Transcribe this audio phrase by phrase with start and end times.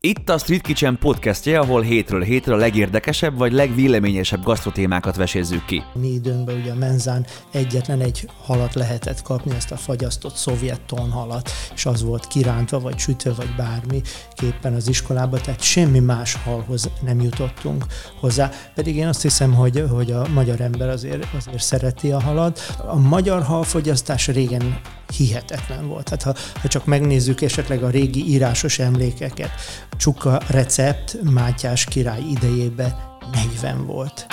[0.00, 5.82] Itt a Street Kitchen podcastje, ahol hétről hétre a legérdekesebb vagy legvéleményesebb gasztrotémákat vesézzük ki.
[5.94, 11.50] Mi időnkben ugye a menzán egyetlen egy halat lehetett kapni, ezt a fagyasztott szovjet tonhalat,
[11.74, 14.00] és az volt kirántva, vagy sütve, vagy bármi
[14.34, 17.86] képpen az iskolába, tehát semmi más halhoz nem jutottunk
[18.20, 18.50] hozzá.
[18.74, 22.60] Pedig én azt hiszem, hogy, hogy a magyar ember azért, azért szereti a halat.
[22.86, 24.80] A magyar halfogyasztás régen
[25.16, 26.04] hihetetlen volt.
[26.04, 29.50] Tehát ha, ha csak megnézzük esetleg a régi írásos emlékeket,
[29.96, 32.94] csuka recept Mátyás király idejében
[33.32, 34.26] 40 volt.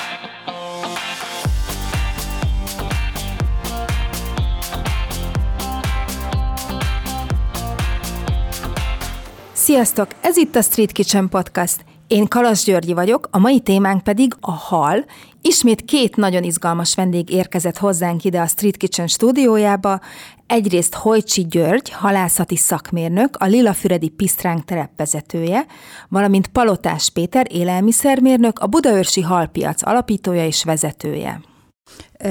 [9.54, 10.08] Sziasztok!
[10.22, 11.95] Ez itt a Street Kitchen Podcast.
[12.08, 15.05] Én Kalas Györgyi vagyok, a mai témánk pedig a hal.
[15.41, 20.00] Ismét két nagyon izgalmas vendég érkezett hozzánk ide a Street Kitchen stúdiójába.
[20.48, 25.66] Egyrészt Hojcsi György, halászati szakmérnök, a Lilafüredi Pisztránk terepvezetője,
[26.10, 31.41] valamint Palotás Péter, élelmiszermérnök, a Budaörsi Halpiac alapítója és vezetője.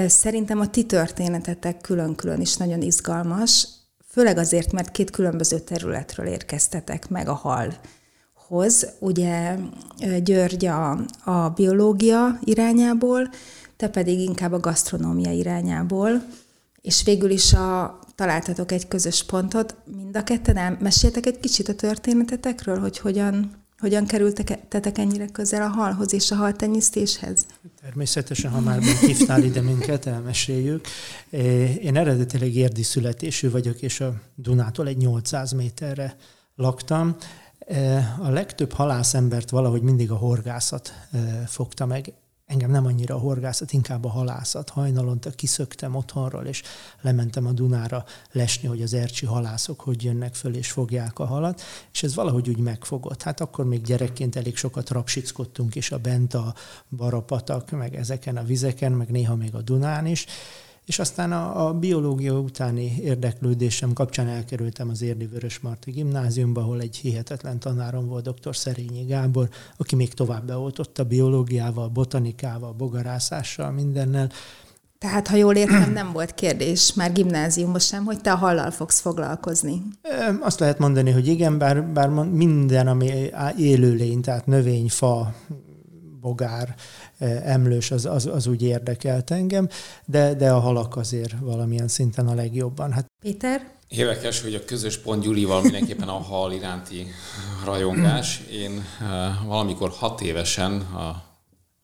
[0.06, 3.68] Szerintem a ti történetetek külön-külön is nagyon izgalmas,
[4.08, 7.74] főleg azért, mert két különböző területről érkeztetek meg a hal
[8.46, 9.56] hoz, ugye
[10.22, 10.90] György a,
[11.24, 13.30] a biológia irányából,
[13.76, 16.22] te pedig inkább a gasztronómia irányából,
[16.80, 19.74] és végül is a, találtatok egy közös pontot.
[19.96, 25.68] Mind a ketten elmeséltek egy kicsit a történetetekről, hogy hogyan, hogyan kerültetek ennyire közel a
[25.68, 27.46] halhoz és a haltenyésztéshez?
[27.82, 30.86] Természetesen, ha már hívtál ide minket, elmeséljük.
[31.80, 36.16] Én eredetileg érdi születésű vagyok, és a Dunától egy 800 méterre
[36.56, 37.16] laktam.
[38.18, 40.92] A legtöbb halászembert valahogy mindig a horgászat
[41.46, 42.12] fogta meg.
[42.46, 44.70] Engem nem annyira a horgászat, inkább a halászat.
[44.70, 46.62] Hajnalonta kiszöktem otthonról, és
[47.00, 51.62] lementem a Dunára lesni, hogy az ercsi halászok hogy jönnek föl és fogják a halat,
[51.92, 53.22] és ez valahogy úgy megfogott.
[53.22, 56.54] Hát akkor még gyerekként elég sokat rapsickodtunk is a bent a
[56.88, 60.26] barapatak, meg ezeken a vizeken, meg néha még a Dunán is,
[60.86, 66.96] és aztán a, a biológia utáni érdeklődésem kapcsán elkerültem az Érdi Vörösmarty Gimnáziumba, ahol egy
[66.96, 68.56] hihetetlen tanárom volt, dr.
[68.56, 74.30] Szerényi Gábor, aki még tovább beoltott a biológiával, botanikával, bogarászással, mindennel.
[74.98, 79.00] Tehát, ha jól értem, nem volt kérdés már gimnáziumban sem, hogy te a hallal fogsz
[79.00, 79.82] foglalkozni.
[80.40, 85.34] Azt lehet mondani, hogy igen, bár, bár minden, ami élőlény, tehát növény, fa,
[86.20, 86.74] bogár,
[87.24, 89.68] emlős, az, az, az úgy érdekelt engem,
[90.04, 92.92] de, de a halak azért valamilyen szinten a legjobban.
[92.92, 93.06] Hát...
[93.22, 93.72] Péter?
[93.88, 97.06] Érdekes, hogy a közös pont Gyurival mindenképpen a hal iránti
[97.64, 98.40] rajongás.
[98.50, 98.84] Én
[99.46, 101.22] valamikor hat évesen a,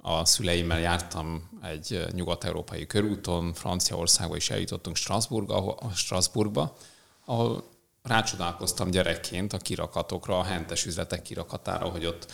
[0.02, 6.76] a szüleimmel jártam egy nyugat-európai körúton, Franciaországba is eljutottunk Strasbourgba, Strasbourgba
[7.24, 7.64] ahol
[8.02, 12.32] rácsodálkoztam gyerekként a kirakatokra, a hentes üzletek kirakatára, hogy ott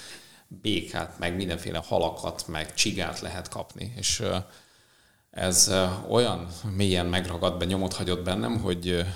[0.49, 3.93] békát, meg mindenféle halakat, meg csigát lehet kapni.
[3.97, 4.23] És
[5.31, 5.73] ez
[6.09, 9.07] olyan mélyen megragadt be, nyomot hagyott bennem, hogy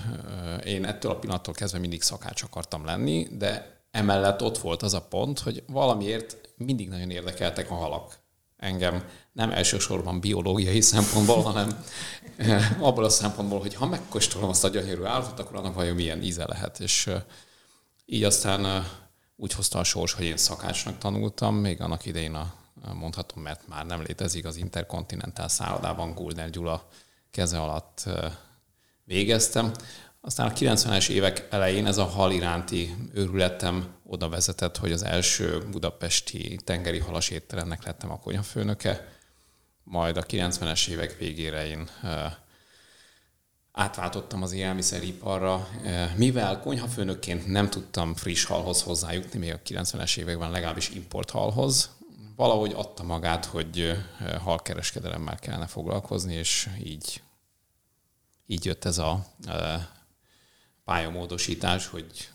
[0.64, 5.02] én ettől a pillanattól kezdve mindig szakács akartam lenni, de emellett ott volt az a
[5.02, 8.18] pont, hogy valamiért mindig nagyon érdekeltek a halak.
[8.56, 11.84] Engem nem elsősorban biológiai szempontból, hanem
[12.80, 16.46] abból a szempontból, hogy ha megkóstolom azt a gyönyörű állatot, akkor annak vajon milyen íze
[16.46, 16.80] lehet.
[16.80, 17.10] És
[18.06, 18.86] így aztán
[19.40, 22.54] úgy hozta a sors, hogy én szakácsnak tanultam, még annak idején a,
[22.94, 26.88] mondhatom, mert már nem létezik az Interkontinentál szállodában Gulner Gyula
[27.30, 28.08] keze alatt
[29.04, 29.72] végeztem.
[30.20, 35.68] Aztán a 90-es évek elején ez a hal iránti őrületem oda vezetett, hogy az első
[35.70, 39.08] budapesti tengeri halas étteremnek lettem a konyafőnöke,
[39.82, 41.88] majd a 90-es évek végére én
[43.72, 50.50] átváltottam az élelmiszeriparra, eh, mivel konyhafőnökként nem tudtam friss halhoz hozzájutni, még a 90-es években
[50.50, 51.90] legalábbis import halhoz,
[52.36, 57.22] valahogy adta magát, hogy eh, halkereskedelemmel kellene foglalkozni, és így,
[58.46, 59.86] így jött ez a eh,
[60.84, 62.28] pályamódosítás, hogy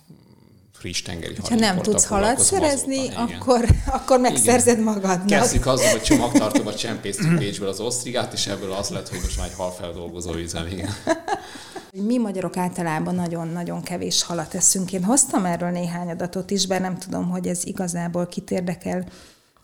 [0.85, 4.93] friss tengeri Ha nem tudsz halat szerezni, akkor, akkor megszerzed igen.
[4.93, 5.25] magadnak.
[5.25, 9.47] Kezdjük azzal, hogy csomagtartóba csempésztük Pécsből az osztrigát, és ebből az lett, hogy most már
[9.47, 10.89] egy halfeldolgozó üzem, igen.
[11.91, 14.93] Mi magyarok általában nagyon-nagyon kevés halat eszünk.
[14.93, 19.05] Én hoztam erről néhány adatot is, bár nem tudom, hogy ez igazából kit érdekel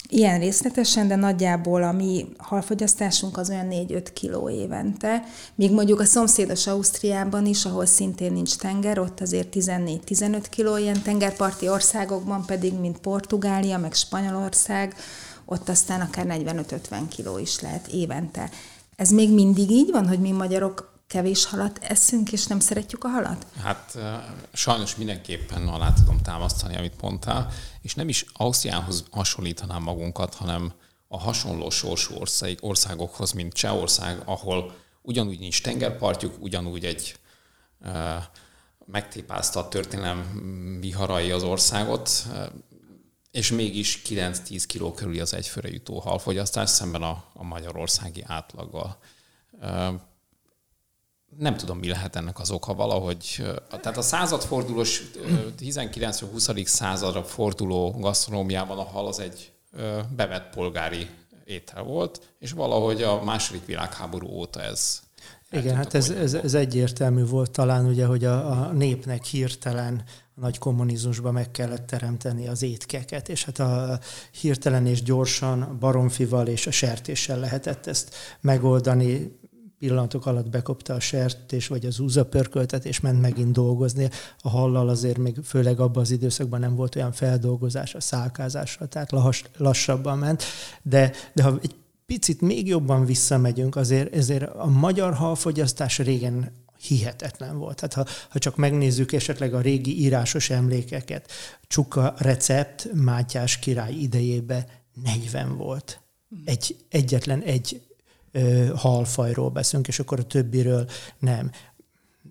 [0.10, 5.24] ilyen részletesen, de nagyjából a mi halfogyasztásunk az olyan 4-5 kiló évente,
[5.56, 11.02] míg mondjuk a szomszédos Ausztriában is, ahol szintén nincs tenger, ott azért 14-15 kiló, ilyen
[11.02, 14.96] tengerparti országokban pedig, mint Portugália, meg Spanyolország,
[15.46, 18.50] ott aztán akár 45-50 kiló is lehet évente.
[18.96, 23.08] Ez még mindig így van, hogy mi magyarok kevés halat eszünk, és nem szeretjük a
[23.08, 23.46] halat?
[23.62, 23.98] Hát
[24.54, 30.74] sajnos mindenképpen alá tudom támasztani, amit mondtál, és nem is Ausztriához hasonlítanám magunkat, hanem
[31.08, 32.16] a hasonló sorsú
[32.60, 37.16] országokhoz, mint Csehország, ahol ugyanúgy nincs tengerpartjuk, ugyanúgy egy
[38.86, 40.48] megtépázta a történelem
[40.82, 42.26] viharai az országot,
[43.32, 48.98] és mégis 9-10 kiló körüli az egyfőre jutó halfogyasztás szemben a, a magyarországi átlaggal.
[51.42, 53.44] Nem tudom, mi lehet ennek az oka valahogy.
[53.70, 55.04] Tehát a századfordulós,
[55.60, 56.66] 19-20.
[56.66, 59.52] századra forduló gasztronómiában a hal az egy
[60.16, 61.10] bevett polgári
[61.46, 65.02] étel volt, és valahogy a második világháború óta ez
[65.52, 70.04] igen, hát ez, ez, ez egyértelmű volt talán ugye, hogy a, a népnek hirtelen
[70.36, 74.00] a nagy kommunizmusban meg kellett teremteni az étkeket, és hát a
[74.42, 79.40] hirtelen és gyorsan baromfival és a sertéssel lehetett ezt megoldani,
[79.82, 84.10] pillanatok alatt bekopta a sertés, vagy az úzapörköltet, és ment megint dolgozni.
[84.42, 89.12] A hallal azért még főleg abban az időszakban nem volt olyan feldolgozás a szálkázásra, tehát
[89.12, 90.44] lass, lassabban ment.
[90.82, 91.76] De, de ha egy
[92.06, 96.52] picit még jobban visszamegyünk, azért ezért a magyar halfogyasztás régen
[96.82, 97.76] hihetetlen volt.
[97.76, 101.32] Tehát ha, ha csak megnézzük esetleg a régi írásos emlékeket,
[101.68, 104.68] csuka recept Mátyás király idejébe
[105.04, 106.00] 40 volt.
[106.46, 107.82] Egy, egyetlen egy
[108.76, 110.86] halfajról beszélünk, és akkor a többiről
[111.20, 111.52] nem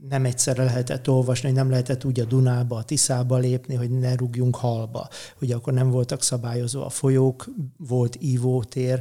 [0.08, 4.56] nem egyszerre lehetett olvasni, nem lehetett úgy a Dunába, a Tiszába lépni, hogy ne rúgjunk
[4.56, 5.08] halba.
[5.41, 9.00] Ugye akkor nem voltak szabályozó a folyók, volt ívótér,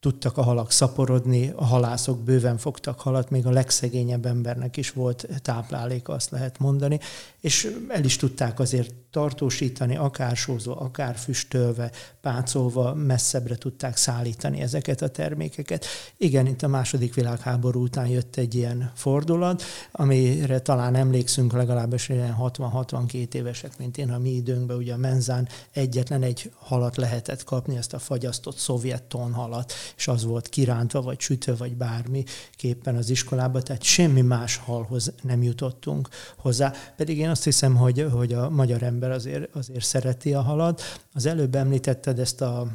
[0.00, 5.28] tudtak a halak szaporodni, a halászok bőven fogtak halat, még a legszegényebb embernek is volt
[5.42, 6.98] tápláléka, azt lehet mondani,
[7.40, 11.90] és el is tudták azért tartósítani, akár sózva, akár füstölve,
[12.20, 15.86] pácolva, messzebbre tudták szállítani ezeket a termékeket.
[16.16, 19.62] Igen, itt a második világháború után jött egy ilyen fordulat,
[19.92, 25.48] amire talán emlékszünk legalábbis ilyen 60-62 évesek, mint én, a mi időnkben ugye a menzán
[25.72, 31.20] egyetlen egy halat lehetett kapni, ezt a fagyasztott szovjet tonhalat, és az volt kirántva, vagy
[31.20, 32.24] sütve, vagy bármi
[32.56, 36.72] képpen az iskolába, tehát semmi más halhoz nem jutottunk hozzá.
[36.96, 40.82] Pedig én azt hiszem, hogy, hogy a magyar ember azért, azért szereti a halat.
[41.12, 42.66] Az előbb említetted ezt a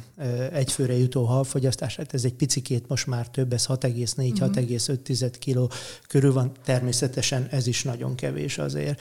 [0.52, 5.26] egyfőre jutó halfogyasztást, hát ez egy picikét most már több, ez 6,4-6,5 mhm.
[5.38, 5.70] kiló
[6.08, 6.52] körül van.
[6.64, 9.00] Természetesen ez is nagyon kevés azért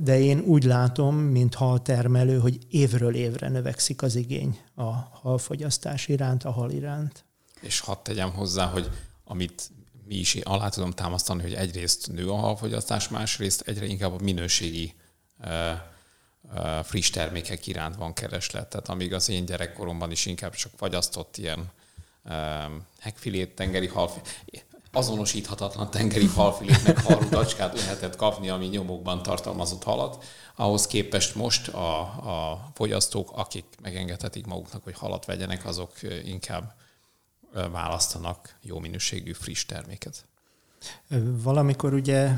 [0.00, 6.44] de én úgy látom, mint haltermelő, hogy évről évre növekszik az igény a halfogyasztás iránt,
[6.44, 7.24] a hal iránt.
[7.60, 8.90] És hadd tegyem hozzá, hogy
[9.24, 9.70] amit
[10.04, 14.94] mi is alá tudom támasztani, hogy egyrészt nő a halfogyasztás, másrészt egyre inkább a minőségi
[16.82, 18.68] friss termékek iránt van kereslet.
[18.68, 21.70] Tehát amíg az én gyerekkoromban is inkább csak fagyasztott ilyen
[22.98, 30.24] hegfilét, tengeri halfilét, azonosíthatatlan tengeri halfilét, meg halrudacskát lehetett kapni, ami nyomokban tartalmazott halat.
[30.56, 35.92] Ahhoz képest most a, a fogyasztók, akik megengedhetik maguknak, hogy halat vegyenek, azok
[36.24, 36.74] inkább
[37.52, 40.26] választanak jó minőségű friss terméket.
[41.42, 42.30] Valamikor ugye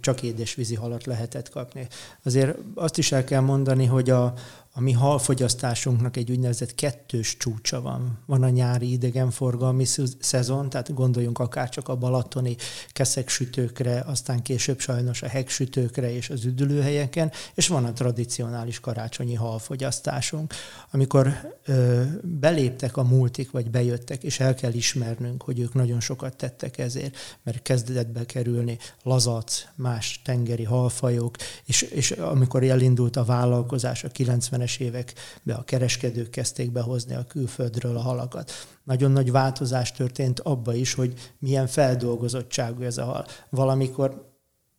[0.00, 1.88] csak édesvízi halat lehetett kapni.
[2.22, 4.34] Azért azt is el kell mondani, hogy a,
[4.78, 8.18] a mi halfogyasztásunknak egy úgynevezett kettős csúcsa van.
[8.26, 9.84] Van a nyári idegenforgalmi
[10.20, 12.56] szezon, tehát gondoljunk akár csak a balatoni
[12.88, 20.54] keszeksütőkre, aztán később sajnos a hegsütőkre és az üdülőhelyeken, és van a tradicionális karácsonyi halfogyasztásunk.
[20.90, 26.36] Amikor ö, beléptek a multik, vagy bejöttek, és el kell ismernünk, hogy ők nagyon sokat
[26.36, 34.04] tettek ezért, mert kezdett bekerülni lazac, más tengeri halfajok, és, és amikor elindult a vállalkozás
[34.04, 38.52] a 90 90-es években a kereskedők kezdték behozni a külföldről a halakat.
[38.84, 43.26] Nagyon nagy változás történt abba is, hogy milyen feldolgozottságú ez a hal.
[43.50, 44.34] Valamikor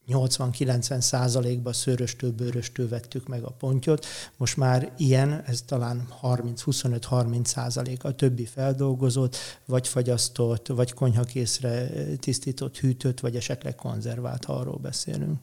[0.08, 4.06] 80-90 százalékban szőröstől, bőröstől vettük meg a pontyot.
[4.38, 11.90] Most már ilyen, ez talán 30-25-30 százalék a többi feldolgozott, vagy fagyasztott, vagy konyhakészre
[12.20, 15.40] tisztított, hűtött, vagy esetleg konzervált halról beszélünk.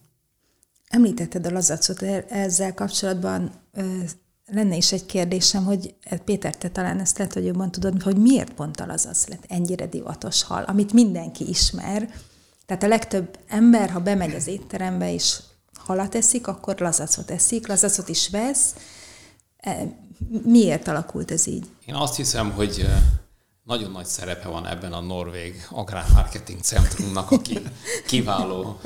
[0.87, 3.51] Említetted a lazacot, ezzel kapcsolatban
[4.51, 8.17] lenne is egy kérdésem, hogy eh, Péter, te talán ezt lehet, hogy jobban tudod, hogy
[8.17, 12.09] miért pont a lazac lett ennyire divatos hal, amit mindenki ismer.
[12.65, 15.39] Tehát a legtöbb ember, ha bemegy az étterembe és
[15.79, 18.75] halat eszik, akkor lazacot eszik, lazacot is vesz.
[19.57, 19.89] Eh,
[20.43, 21.65] miért alakult ez így?
[21.85, 23.01] Én azt hiszem, hogy eh,
[23.63, 27.59] nagyon nagy szerepe van ebben a Norvég Agrármarketing Centrumnak, aki
[28.07, 28.79] kiváló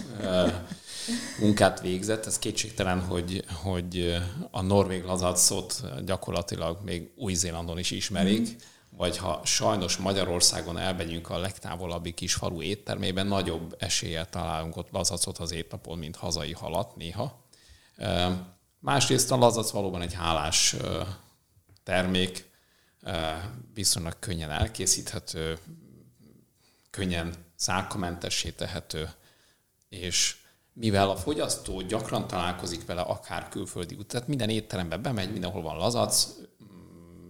[1.39, 2.25] munkát végzett.
[2.25, 4.17] Ez kétségtelen, hogy, hogy
[4.51, 8.55] a norvég lazacot gyakorlatilag még Új-Zélandon is ismerik.
[8.99, 15.37] vagy ha sajnos Magyarországon elmegyünk a legtávolabbi kis falu éttermében, nagyobb eséllyel találunk ott lazacot
[15.37, 17.45] az étlapon, mint hazai halat néha.
[18.79, 20.75] Másrészt a lazac valóban egy hálás
[21.83, 22.49] termék,
[23.73, 25.57] viszonylag könnyen elkészíthető,
[26.89, 29.09] könnyen szálkamentessé tehető,
[29.89, 30.37] és
[30.73, 35.77] mivel a fogyasztó gyakran találkozik vele akár külföldi út, tehát minden étterembe bemegy, mindenhol van
[35.77, 36.27] lazac,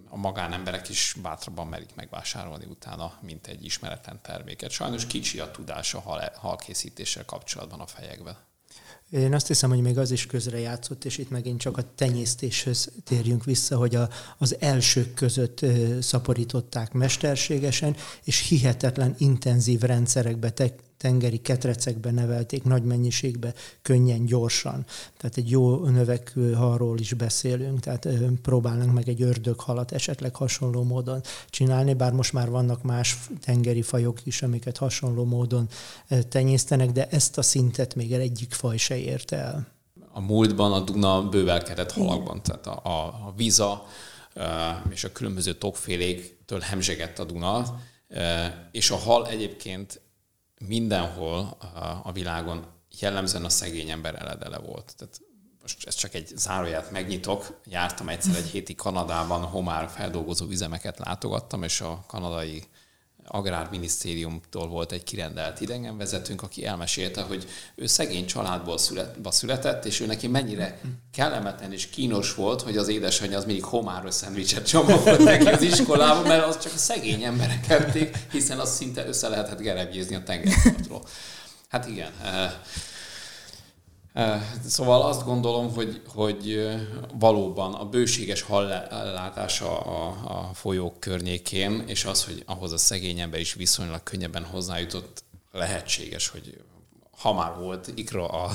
[0.10, 4.72] a magánemberek is bátrabban merik megvásárolni utána, mint egy ismeretlen terméket.
[4.72, 8.38] Sajnos kicsi a tudás a hal, halkészítéssel kapcsolatban a fejekben.
[9.10, 13.44] Én azt hiszem, hogy még az is közrejátszott, és itt megint csak a tenyésztéshöz térjünk
[13.44, 15.66] vissza, hogy a, az elsők között
[16.02, 24.86] szaporították mesterségesen, és hihetetlen intenzív rendszerekbe te, tengeri ketrecekbe nevelték nagy mennyiségbe, könnyen, gyorsan.
[25.18, 28.08] Tehát egy jó növekvő halról is beszélünk, tehát
[28.42, 34.26] próbálnánk meg egy ördöghalat esetleg hasonló módon csinálni, bár most már vannak más tengeri fajok
[34.26, 35.70] is, amiket hasonló módon
[36.30, 39.68] tenyésztenek, de ezt a szintet még egyik faj se érte el.
[40.12, 43.86] A múltban a Duna bővelkedett halakban, tehát a, a, a víza
[44.90, 47.80] és a különböző tokféléktől hemzsegett a Duna,
[48.72, 50.02] és a hal egyébként
[50.68, 51.58] mindenhol
[52.04, 52.66] a világon
[53.00, 54.94] jellemzően a szegény ember eledele volt.
[54.98, 55.22] Tehát
[55.62, 57.62] most ez csak egy záróját megnyitok.
[57.66, 62.64] Jártam egyszer egy héti Kanadában, homár feldolgozó üzemeket látogattam, és a kanadai
[63.32, 70.06] Agrárminisztériumtól volt egy kirendelt idegenvezetőnk, aki elmesélte, hogy ő szegény családból szület, született, és ő
[70.06, 70.80] neki mennyire
[71.14, 76.24] kellemetlen és kínos volt, hogy az édesanyja az mindig homáros szendvicset csomagolt neki az iskolában,
[76.24, 81.02] mert az csak a szegény emberek ették, hiszen az szinte össze lehetett gerebjézni a tengerpartról.
[81.70, 82.52] Hát igen, eh,
[84.68, 86.70] Szóval azt gondolom, hogy, hogy
[87.14, 93.54] valóban a bőséges hallátása a, a folyók környékén, és az, hogy ahhoz a szegény is
[93.54, 96.64] viszonylag könnyebben hozzájutott, lehetséges, hogy
[97.20, 98.50] ha már volt ikra a,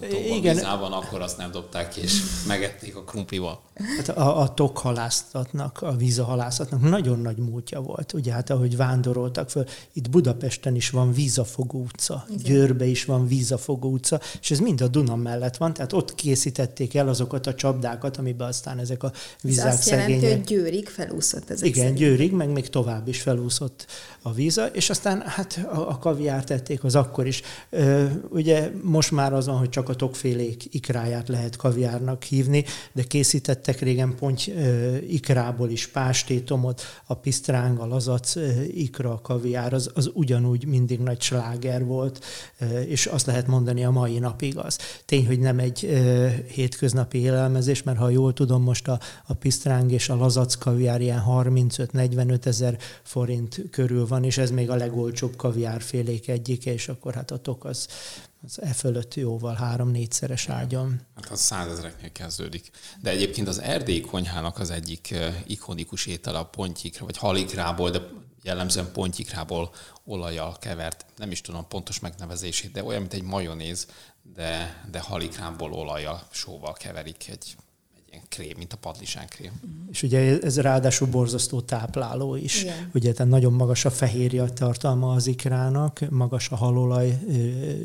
[0.00, 0.04] a
[0.36, 0.58] Igen.
[0.58, 3.60] akkor azt nem dobták ki, és megették a krumplival.
[3.96, 8.12] Hát a, a tokhalászatnak, a vízahalászatnak nagyon nagy múltja volt.
[8.12, 12.42] Ugye hát ahogy vándoroltak föl, itt Budapesten is van vízafogó utca, Igen.
[12.42, 16.94] Győrbe is van vízafogó utca, és ez mind a Duna mellett van, tehát ott készítették
[16.94, 20.22] el azokat a csapdákat, amiben aztán ezek a vizák ez azt szegények.
[20.22, 21.98] jelenti, hogy Győrig felúszott ezek Igen, szerint.
[21.98, 23.86] Győrig, meg még tovább is felúszott
[24.22, 27.42] a víza, és aztán hát a, a kaviárt tették az akkor is.
[28.28, 33.80] Ugye most már az van, hogy csak a tokfélék ikráját lehet kaviárnak hívni, de készítettek
[33.80, 34.50] régen ponty
[35.08, 38.34] ikrából is pástétomot, a pisztráng, a lazac
[38.68, 42.24] ikra, a kaviár, az, az ugyanúgy mindig nagy sláger volt,
[42.86, 44.78] és azt lehet mondani a mai napig az.
[45.04, 45.78] Tény, hogy nem egy
[46.48, 51.22] hétköznapi élelmezés, mert ha jól tudom, most a, a pisztráng és a lazac kaviár ilyen
[51.28, 57.30] 35-45 ezer forint körül van, és ez még a legolcsóbb kaviárfélék egyike, és akkor hát
[57.30, 57.85] a tok az
[58.44, 61.00] az e fölött jóval három-négyszeres ágyon.
[61.14, 62.70] Hát az százezreknél kezdődik.
[63.02, 65.14] De egyébként az erdélyi konyhának az egyik
[65.46, 68.08] ikonikus étele a pontyikra, vagy halikrából, de
[68.42, 69.70] jellemzően pontyikrából
[70.04, 73.86] olajjal kevert, nem is tudom pontos megnevezését, de olyan, mint egy majonéz,
[74.34, 77.56] de, de halikrából olajjal, sóval keverik egy
[78.28, 79.52] krém, mint a padlisán krém.
[79.54, 79.70] Uh-huh.
[79.90, 82.62] És ugye ez ráadásul borzasztó tápláló is.
[82.62, 82.90] Igen.
[82.94, 87.18] Ugye tehát nagyon magas a fehérje tartalma az ikrának, magas a halolaj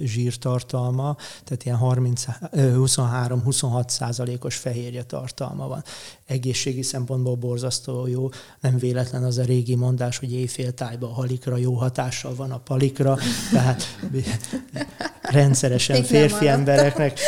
[0.03, 5.83] zsírtartalma, tehát ilyen 23-26 százalékos fehérje tartalma van.
[6.25, 8.29] Egészségi szempontból borzasztó jó.
[8.59, 12.57] Nem véletlen az a régi mondás, hogy éjfél tájba a halikra jó hatással van a
[12.57, 13.17] palikra,
[13.51, 13.83] tehát
[15.21, 17.19] rendszeresen férfi embereknek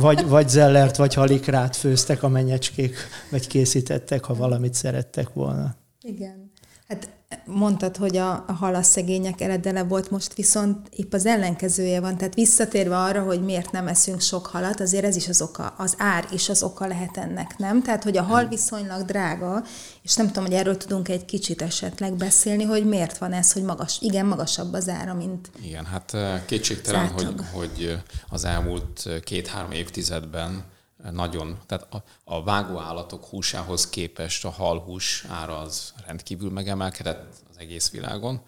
[0.00, 2.96] vagy, vagy zellert, vagy halikrát főztek a menyecskék,
[3.30, 5.74] vagy készítettek, ha valamit szerettek volna.
[6.00, 6.50] Igen.
[6.88, 7.08] Hát
[7.44, 12.16] mondtad, hogy a, a halasszegények eredele volt, most viszont épp az ellenkezője van.
[12.16, 15.94] Tehát visszatérve arra, hogy miért nem eszünk sok halat, azért ez is az oka, az
[15.98, 17.82] ár is az oka lehet ennek, nem?
[17.82, 19.64] Tehát, hogy a hal viszonylag drága,
[20.02, 23.62] és nem tudom, hogy erről tudunk egy kicsit esetleg beszélni, hogy miért van ez, hogy
[23.62, 30.64] magas, igen, magasabb az ára, mint Igen, hát kétségtelen, hogy, hogy az elmúlt két-három évtizedben
[31.10, 37.90] nagyon, tehát a, a vágóállatok húsához képest a halhús ára az rendkívül megemelkedett az egész
[37.90, 38.42] világon.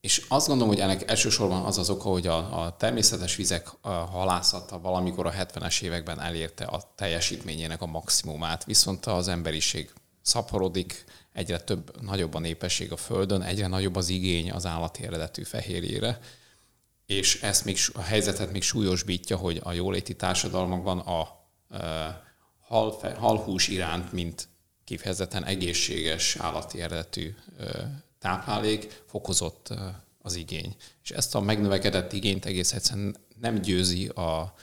[0.00, 3.88] És azt gondolom, hogy ennek elsősorban az az oka, hogy a, a természetes vizek a
[3.88, 9.92] halászata valamikor a 70-es években elérte a teljesítményének a maximumát, viszont az emberiség
[10.22, 15.42] szaporodik, egyre több, nagyobb a népesség a Földön, egyre nagyobb az igény az állati eredetű
[15.42, 16.18] fehérjére,
[17.06, 21.43] és ezt még, a helyzetet még súlyosbítja, hogy a jóléti társadalmakban a
[22.60, 24.48] hal, halhús iránt, mint
[24.84, 27.34] kifejezetten egészséges állati eredetű
[28.18, 29.74] táplálék, fokozott
[30.22, 30.76] az igény.
[31.02, 34.54] És ezt a megnövekedett igényt egész egyszerűen nem győzi a,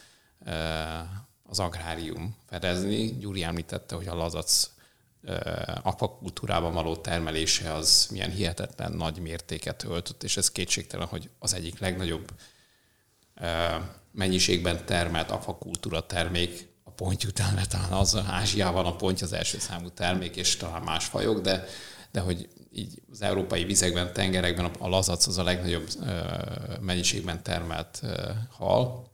[1.43, 3.17] az agrárium fedezni.
[3.17, 4.69] Gyuri említette, hogy a lazac
[5.83, 11.79] akvakultúrában való termelése az milyen hihetetlen nagy mértéket öltött, és ez kétségtelen, hogy az egyik
[11.79, 12.31] legnagyobb
[14.11, 16.70] mennyiségben termelt akvakultúra termék
[17.01, 21.05] ponty után, mert talán az Ázsiában a ponty az első számú termék, és talán más
[21.05, 21.65] fajok, de,
[22.11, 25.89] de hogy így az európai vizekben, tengerekben a lazac az a legnagyobb
[26.81, 28.01] mennyiségben termelt
[28.49, 29.05] hal.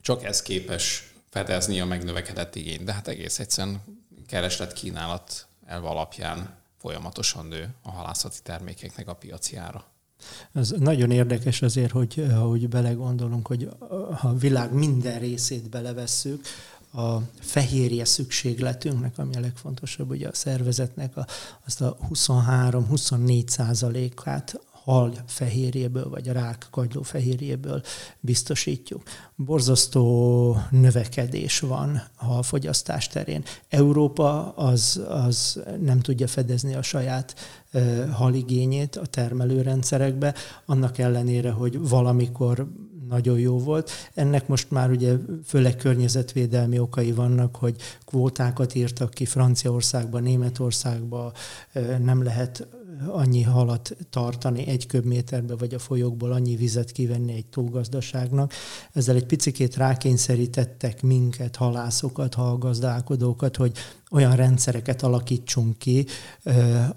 [0.00, 3.82] Csak ez képes fedezni a megnövekedett igényt, de hát egész egyszerűen
[4.26, 9.84] kereslet-kínálat elv alapján folyamatosan nő a halászati termékeknek a piaci ára.
[10.52, 13.68] Ez nagyon érdekes azért, hogy ahogy belegondolunk, hogy
[14.18, 16.44] ha a világ minden részét belevesszük,
[16.92, 21.26] a fehérje szükségletünknek, ami a legfontosabb, ugye a szervezetnek a,
[21.66, 27.82] azt a 23-24 százalékát hal fehérjéből, vagy a rák kagyló fehérjéből
[28.20, 29.02] biztosítjuk.
[29.36, 33.44] Borzasztó növekedés van a fogyasztás terén.
[33.68, 37.34] Európa az, az nem tudja fedezni a saját
[38.12, 40.34] haligényét a termelőrendszerekbe,
[40.66, 42.68] annak ellenére, hogy valamikor
[43.10, 43.90] nagyon jó volt.
[44.14, 51.32] Ennek most már ugye főleg környezetvédelmi okai vannak, hogy kvótákat írtak ki Franciaországba, Németországba,
[52.02, 52.66] nem lehet
[53.06, 58.52] annyi halat tartani egy köbméterbe, vagy a folyókból annyi vizet kivenni egy tógazdaságnak.
[58.92, 63.72] Ezzel egy picikét rákényszerítettek minket, halászokat, halgazdálkodókat, hogy
[64.10, 66.06] olyan rendszereket alakítsunk ki,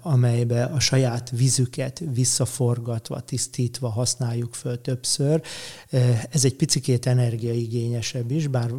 [0.00, 5.42] amelybe a saját vizüket visszaforgatva, tisztítva használjuk föl többször.
[6.30, 8.70] Ez egy picikét energiaigényesebb is, bár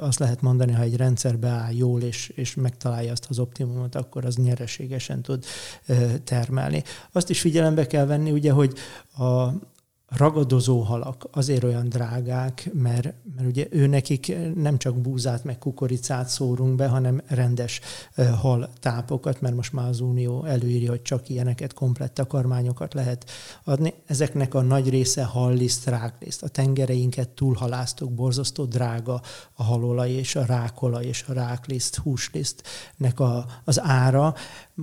[0.00, 4.24] azt lehet mondani, ha egy rendszer beáll jól, és, és megtalálja azt az optimumot, akkor
[4.24, 5.44] az nyereségesen tud
[6.24, 6.82] termelni.
[7.12, 8.72] Azt is figyelembe kell venni, ugye, hogy
[9.16, 9.52] a,
[10.16, 16.28] ragadozó halak azért olyan drágák, mert, mert ugye ő nekik nem csak búzát meg kukoricát
[16.28, 17.80] szórunk be, hanem rendes
[18.40, 23.30] hal tápokat, mert most már az Unió előírja, hogy csak ilyeneket, komplett takarmányokat lehet
[23.64, 23.94] adni.
[24.06, 26.42] Ezeknek a nagy része halliszt, rákliszt.
[26.42, 29.20] A tengereinket túlhaláztok, borzasztó drága
[29.52, 34.34] a halolaj és a rákolaj és a rákliszt, húslisztnek a, az ára.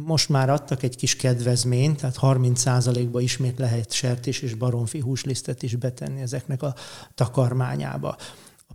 [0.06, 5.76] Most már adtak egy kis kedvezményt, tehát 30%-ba ismét lehet sertés és baromfi húslisztet is
[5.76, 6.76] betenni ezeknek a
[7.16, 8.18] takarmányába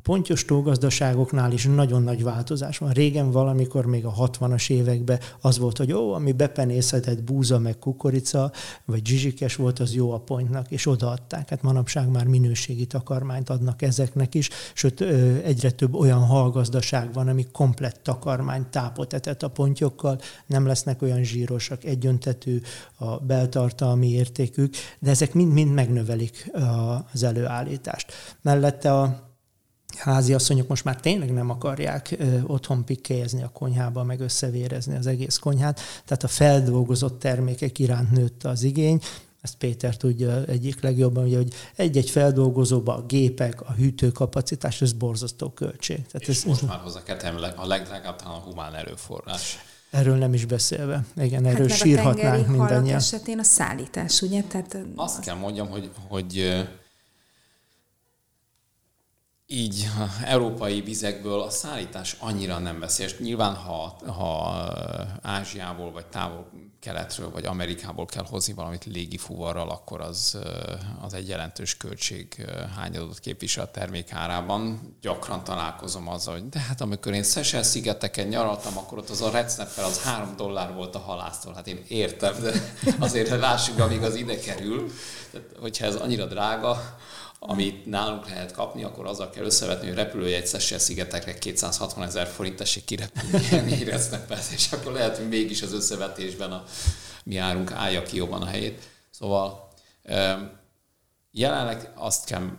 [0.02, 2.90] pontyos tógazdaságoknál is nagyon nagy változás van.
[2.90, 8.52] Régen valamikor még a 60-as években az volt, hogy jó, ami bepenészhetett búza meg kukorica,
[8.84, 11.48] vagy zsizsikes volt, az jó a pontnak, és odaadták.
[11.48, 15.00] Hát manapság már minőségi takarmányt adnak ezeknek is, sőt
[15.44, 21.22] egyre több olyan hallgazdaság van, ami komplett takarmány tápot etett a pontyokkal, nem lesznek olyan
[21.22, 22.60] zsírosak, egyöntetű
[22.96, 26.50] a beltartalmi értékük, de ezek mind-mind megnövelik
[27.12, 28.12] az előállítást.
[28.42, 29.30] Mellette a
[29.96, 35.06] házi asszonyok most már tényleg nem akarják ö, otthon pikkelyezni a konyhába, meg összevérezni az
[35.06, 35.80] egész konyhát.
[36.04, 39.00] Tehát a feldolgozott termékek iránt nőtt az igény,
[39.42, 45.50] ezt Péter tudja egyik legjobban, ugye, hogy egy-egy feldolgozóban a gépek, a hűtőkapacitás, ez borzasztó
[45.50, 45.96] költség.
[45.96, 49.58] Tehát És ez, most már hozzá kell a legdrágább talán a humán erőforrás.
[49.90, 51.04] Erről nem is beszélve.
[51.16, 52.96] Igen, erről hát sírhatnánk mindannyian.
[52.96, 54.42] esetén a szállítás, ugye?
[54.42, 56.64] Tehát Azt kell mondjam, hogy, hogy
[59.52, 59.88] így
[60.24, 63.18] európai vizekből a szállítás annyira nem veszélyes.
[63.18, 64.62] Nyilván, ha, ha
[65.22, 70.38] Ázsiából, vagy távol keletről, vagy Amerikából kell hozni valamit légi fuvarral, akkor az,
[71.00, 74.80] az egy jelentős költség hányadot képvisel a termék árában.
[75.00, 79.30] Gyakran találkozom azzal, hogy de hát amikor én Szesel szigeteken nyaraltam, akkor ott az a
[79.30, 81.54] recepel az három dollár volt a halásztól.
[81.54, 82.52] Hát én értem, de
[82.98, 84.90] azért lássuk, amíg az ide kerül.
[85.30, 86.96] Tehát, hogyha ez annyira drága,
[87.44, 92.56] amit nálunk lehet kapni, akkor azzal kell összevetni, hogy repülőjegy Szessel szigetekre 260 ezer forint
[92.56, 96.64] tessék kirepülni, éreznek persze, és akkor lehet, hogy mégis az összevetésben a
[97.24, 98.82] mi árunk állja ki jobban a helyét.
[99.10, 99.68] Szóval
[101.30, 102.50] jelenleg azt kell,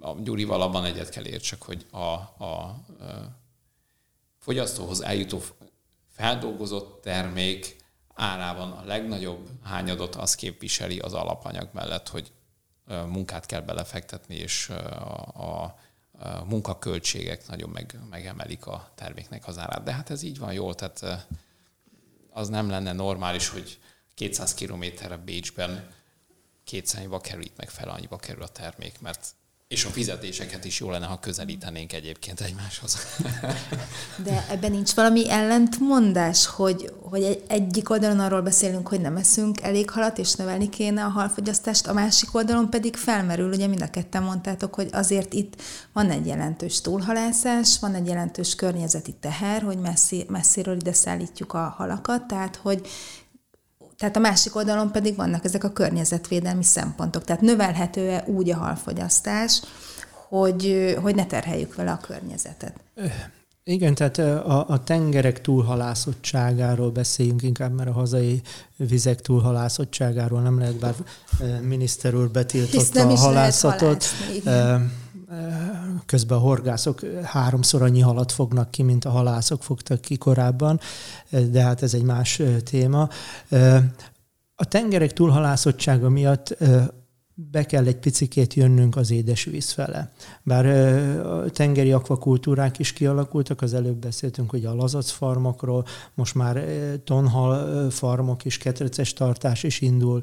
[0.00, 2.82] a Gyurival abban egyet kell értsek, hogy a, a, a
[4.38, 5.42] fogyasztóhoz eljutó
[6.16, 7.76] feldolgozott termék
[8.14, 12.32] árában a legnagyobb hányadot az képviseli az alapanyag mellett, hogy
[12.86, 15.76] munkát kell belefektetni, és a, a
[16.44, 19.82] munkaköltségek nagyon meg, megemelik a terméknek az árát.
[19.82, 21.26] De hát ez így van jól, tehát
[22.30, 23.78] az nem lenne normális, hogy
[24.14, 25.90] 200 kilométerre Bécsben
[26.64, 29.34] kétszer annyiba kerül, itt meg fel annyiba kerül a termék, mert
[29.68, 32.98] És a fizetéseket is jó lenne, ha közelítenénk egyébként egymáshoz.
[34.24, 39.60] De ebben nincs valami ellentmondás, hogy, hogy egy, egyik oldalon arról beszélünk, hogy nem eszünk
[39.60, 43.90] elég halat, és növelni kéne a halfogyasztást, a másik oldalon pedig felmerül, ugye mind a
[43.90, 49.78] ketten mondtátok, hogy azért itt van egy jelentős túlhalászás, van egy jelentős környezeti teher, hogy
[49.78, 52.88] messzi, messziről ide szállítjuk a halakat, tehát hogy
[53.98, 57.24] tehát a másik oldalon pedig vannak ezek a környezetvédelmi szempontok.
[57.24, 59.62] Tehát növelhető-e úgy a halfogyasztás,
[60.28, 62.74] hogy, hogy ne terheljük vele a környezetet?
[63.64, 68.42] Igen, tehát a, a tengerek túlhalászottságáról beszéljünk inkább, mert a hazai
[68.76, 70.94] vizek túlhalászottságáról nem lehet, bár
[71.62, 74.04] miniszter úr betiltotta a halászatot.
[76.06, 80.80] Közben a horgászok háromszor annyi halat fognak ki, mint a halászok fogtak ki korábban,
[81.50, 83.08] de hát ez egy más téma.
[84.54, 86.56] A tengerek túlhalászottsága miatt
[87.36, 90.12] be kell egy picikét jönnünk az édesvíz fele.
[90.42, 90.66] Bár
[91.26, 96.64] a tengeri akvakultúrák is kialakultak, az előbb beszéltünk hogy a lazac farmokról, most már
[97.04, 100.22] tonhal farmok és ketreces tartás is indul,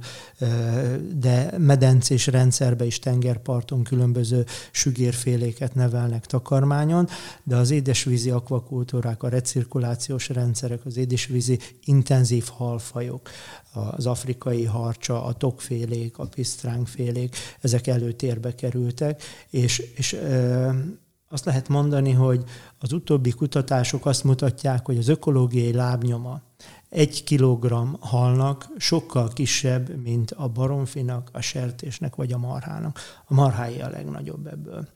[1.14, 7.08] de medencés rendszerbe is tengerparton különböző sügérféléket nevelnek takarmányon,
[7.44, 13.30] de az édesvízi akvakultúrák, a recirkulációs rendszerek, az édesvízi intenzív halfajok,
[13.74, 20.18] az afrikai harcsa, a tokfélék, a pisztránkfélék, ezek előtérbe kerültek, és, és
[21.30, 22.44] azt lehet mondani, hogy
[22.80, 26.42] az utóbbi kutatások azt mutatják, hogy az ökológiai lábnyoma
[26.90, 33.00] egy kilogramm halnak sokkal kisebb, mint a baromfinak, a sertésnek vagy a marhának.
[33.26, 34.88] A marhái a legnagyobb ebből.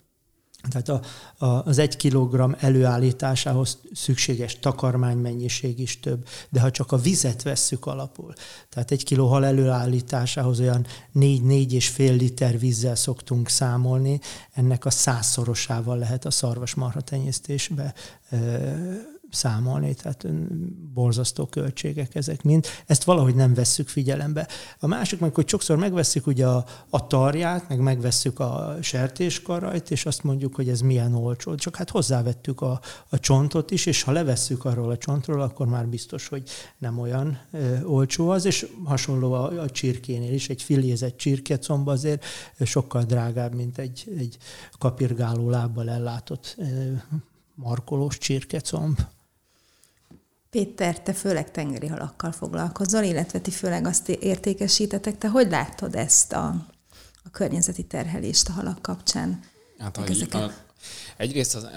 [0.69, 1.01] Tehát a,
[1.45, 7.85] a, az egy kilogramm előállításához szükséges takarmánymennyiség is több, de ha csak a vizet vesszük
[7.85, 8.33] alapul,
[8.69, 14.19] tehát egy kiló hal előállításához olyan 4-4 és fél liter vízzel szoktunk számolni,
[14.53, 17.93] ennek a százszorosával lehet a szarvasmarha tenyésztésbe
[19.31, 20.27] számolni, tehát
[20.93, 22.65] borzasztó költségek ezek mind.
[22.85, 24.47] Ezt valahogy nem vesszük figyelembe.
[24.79, 30.05] A másik meg, hogy sokszor megveszük ugye a, a tarját, meg megvesszük a sertéskarajt, és
[30.05, 31.55] azt mondjuk, hogy ez milyen olcsó.
[31.55, 35.87] Csak hát hozzávettük a, a csontot is, és ha levesszük arról a csontról, akkor már
[35.87, 36.43] biztos, hogy
[36.77, 40.49] nem olyan ö, olcsó az, és hasonló a, a csirkénél is.
[40.49, 42.25] Egy filézett csirkecomba azért
[42.59, 44.37] sokkal drágább, mint egy, egy
[44.79, 46.63] kapirgáló lábbal ellátott ö,
[47.55, 48.99] markolós csirkecomb.
[50.55, 55.17] Péter, te főleg tengeri halakkal foglalkozol, illetve ti főleg azt értékesítetek.
[55.17, 56.45] Te hogy látod ezt a,
[57.23, 59.43] a környezeti terhelést a halak kapcsán?
[59.77, 60.51] Hát, a, a,
[61.17, 61.67] egyrészt az,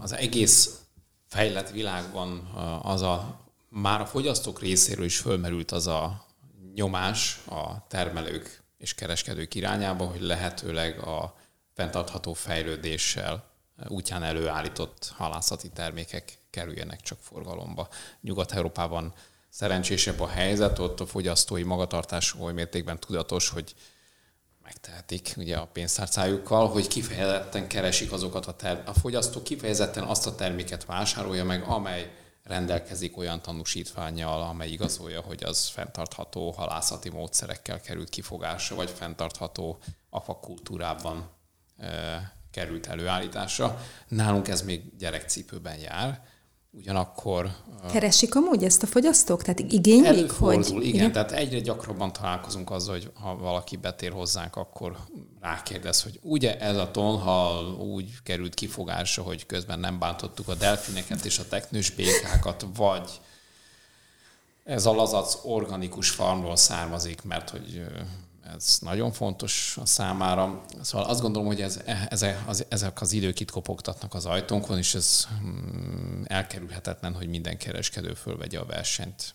[0.00, 0.80] az egész
[1.26, 2.38] fejlett világban
[2.82, 6.26] az a, már a fogyasztók részéről is fölmerült az a
[6.74, 11.34] nyomás a termelők és kereskedők irányába, hogy lehetőleg a
[11.74, 13.44] fenntartható fejlődéssel
[13.88, 17.88] útján előállított halászati termékek kerüljenek csak forgalomba.
[18.20, 19.14] Nyugat-Európában
[19.48, 23.74] szerencsésebb a helyzet, ott a fogyasztói magatartás oly mértékben tudatos, hogy
[24.62, 30.34] megtehetik ugye a pénztárcájukkal, hogy kifejezetten keresik azokat a, ter- a fogyasztó kifejezetten azt a
[30.34, 32.10] terméket vásárolja meg, amely
[32.42, 39.78] rendelkezik olyan tanúsítványjal, amely igazolja, hogy az fenntartható halászati módszerekkel került kifogásra, vagy fenntartható
[40.10, 41.30] akvakultúrában
[41.78, 43.80] e, került előállításra.
[44.08, 46.24] Nálunk ez még gyerekcipőben jár,
[46.76, 47.50] Ugyanakkor...
[47.92, 49.42] Keresik amúgy ezt a fogyasztók?
[49.42, 50.86] Tehát igénylik, előfordul, hogy...
[50.86, 54.96] Igen, igen, tehát egyre gyakrabban találkozunk azzal, hogy ha valaki betér hozzánk, akkor
[55.40, 61.24] rákérdez, hogy ugye ez a tonhal úgy került kifogásra, hogy közben nem bántottuk a delfineket
[61.24, 63.20] és a teknős békákat, vagy
[64.64, 67.84] ez a lazac organikus farmról származik, mert hogy
[68.42, 70.64] ez nagyon fontos a számára.
[70.80, 74.94] Szóval azt gondolom, hogy ez, ezek, az, ezek az idők itt kopogtatnak az ajtónkon, és
[74.94, 79.34] ez mm, elkerülhetetlen, hogy minden kereskedő fölvegye a versenyt.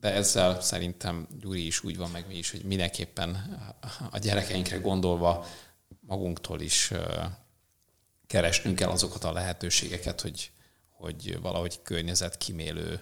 [0.00, 3.58] De ezzel szerintem Gyuri is úgy van, meg mi is, hogy mindenképpen
[4.10, 5.46] a gyerekeinkre gondolva
[6.00, 6.92] magunktól is
[8.26, 10.50] keresnünk kell azokat a lehetőségeket, hogy,
[10.90, 13.00] hogy valahogy környezetkímélő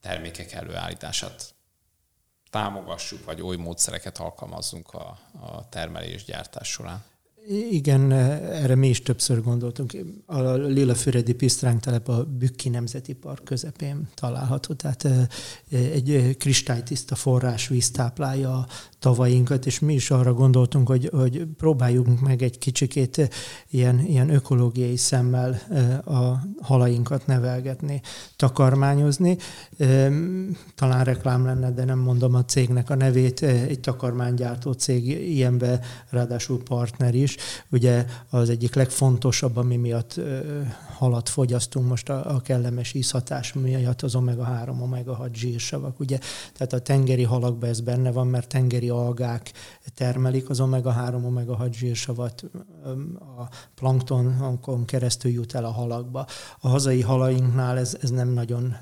[0.00, 1.54] termékek előállítását
[2.54, 7.02] támogassuk, vagy oly módszereket alkalmazzunk a, a termelés-gyártás során.
[7.70, 9.96] Igen, erre mi is többször gondoltunk.
[10.26, 15.08] A Lila Füredi Pisztránk telep a Bükki Nemzeti Park közepén található, tehát
[15.70, 18.66] egy kristálytiszta forrás víz táplálja
[19.04, 23.28] tavainkat, és mi is arra gondoltunk, hogy, hogy próbáljuk meg egy kicsikét
[23.70, 25.60] ilyen, ilyen ökológiai szemmel
[26.04, 28.00] a halainkat nevelgetni,
[28.36, 29.36] takarmányozni.
[30.74, 36.62] Talán reklám lenne, de nem mondom a cégnek a nevét, egy takarmánygyártó cég ilyenbe, ráadásul
[36.62, 37.36] partner is.
[37.70, 40.20] Ugye az egyik legfontosabb, ami miatt
[40.96, 46.00] halat fogyasztunk most a, a kellemes ízhatás miatt az omega-3, omega-6 zsírsavak.
[46.00, 46.18] Ugye?
[46.52, 49.52] Tehát a tengeri halakban ez benne van, mert tengeri algák
[49.94, 52.44] termelik az omega-3, omega-6 zsírsavat,
[53.38, 56.26] a planktonon keresztül jut el a halakba.
[56.60, 58.76] A hazai halainknál ez, ez nem nagyon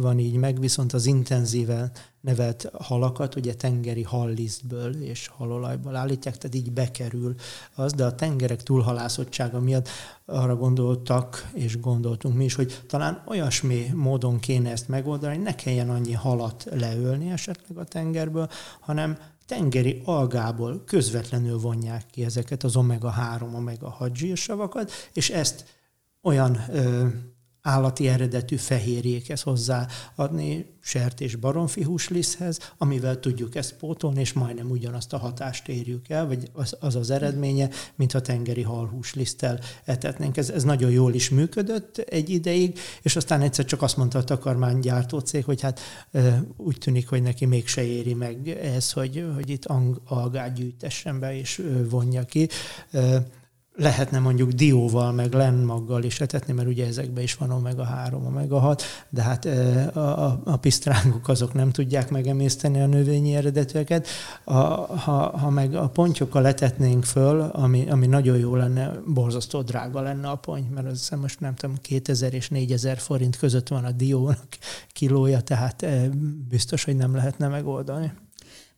[0.00, 6.56] van így meg, viszont az intenzíven nevelt halakat, ugye tengeri hallisztből és halolajból állítják, tehát
[6.56, 7.34] így bekerül
[7.74, 9.88] az, de a tengerek túlhalászottsága miatt
[10.24, 15.54] arra gondoltak, és gondoltunk mi is, hogy talán olyasmi módon kéne ezt megoldani, hogy ne
[15.54, 18.48] kelljen annyi halat leölni esetleg a tengerből,
[18.80, 19.18] hanem
[19.50, 25.64] tengeri algából közvetlenül vonják ki ezeket az omega-3, omega-6 zsírsavakat, és ezt
[26.22, 27.06] olyan ö,
[27.62, 35.18] állati eredetű fehérjékhez hozzáadni sertés baromfi húsliszthez, amivel tudjuk ezt pótolni, és majdnem ugyanazt a
[35.18, 40.36] hatást érjük el, vagy az az, az eredménye, mint ha tengeri halhúsliszttel etetnénk.
[40.36, 44.24] Ez, ez nagyon jól is működött egy ideig, és aztán egyszer csak azt mondta a
[44.24, 45.80] takarmánygyártó cég, hogy hát
[46.56, 49.66] úgy tűnik, hogy neki mégse éri meg ez, hogy, hogy itt
[50.04, 52.48] algát gyűjtessen be és vonja ki
[53.76, 58.58] lehetne mondjuk dióval, meg lenmaggal is etetni, mert ugye ezekben is van omega 3, omega
[58.58, 64.06] 6, de hát a, a, a pisztrángok azok nem tudják megemészteni a növényi eredetűeket.
[64.44, 64.52] A,
[64.96, 70.28] ha, ha meg a pontyokkal letetnénk föl, ami, ami nagyon jó lenne, borzasztó drága lenne
[70.28, 74.46] a ponty, mert az most nem tudom, 2000 és 4000 forint között van a diónak
[74.92, 75.86] kilója, tehát
[76.48, 78.12] biztos, hogy nem lehetne megoldani.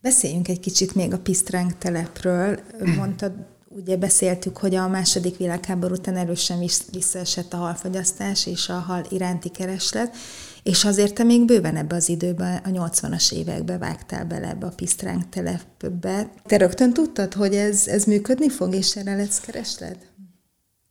[0.01, 2.61] Beszéljünk egy kicsit még a Pisztránk telepről.
[2.97, 3.33] Mondtad,
[3.77, 6.59] ugye beszéltük, hogy a második világháború után erősen
[6.93, 10.17] visszaesett a halfogyasztás és a hal iránti kereslet,
[10.63, 14.73] és azért te még bőven ebbe az időben, a 80-as évekbe vágtál bele ebbe a
[14.77, 16.31] pisztránk telepbe.
[16.47, 19.97] Te rögtön tudtad, hogy ez, ez működni fog, és erre lesz kereslet?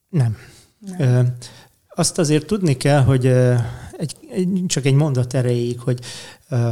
[0.09, 0.37] Nem.
[0.97, 1.35] Nem.
[1.87, 3.25] Azt azért tudni kell, hogy
[3.91, 5.99] egy, egy, csak egy mondat erejéig, hogy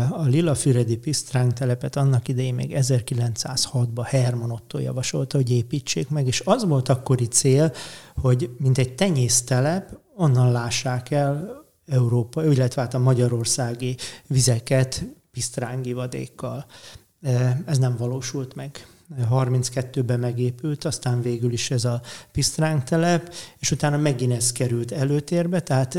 [0.09, 6.27] a Lila Füredi Pisztránk telepet annak idején még 1906-ban Herman Otto javasolta, hogy építsék meg,
[6.27, 7.73] és az volt akkori cél,
[8.15, 16.65] hogy mint egy tenyésztelep, onnan lássák el Európa, illetve hát a magyarországi vizeket pisztrángi vadékkal.
[17.65, 18.87] Ez nem valósult meg.
[19.17, 25.59] 32-ben megépült, aztán végül is ez a Pisztránk telep, és utána megint ez került előtérbe,
[25.59, 25.97] tehát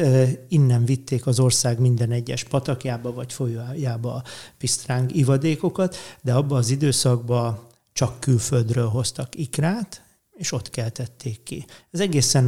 [0.49, 4.23] innen vitték az ország minden egyes patakjába vagy folyójába a
[4.59, 7.61] Pisztránk ivadékokat, de abban az időszakban
[7.93, 10.03] csak külföldről hoztak ikrát,
[10.41, 11.65] és ott keltették ki.
[11.91, 12.45] Ez egészen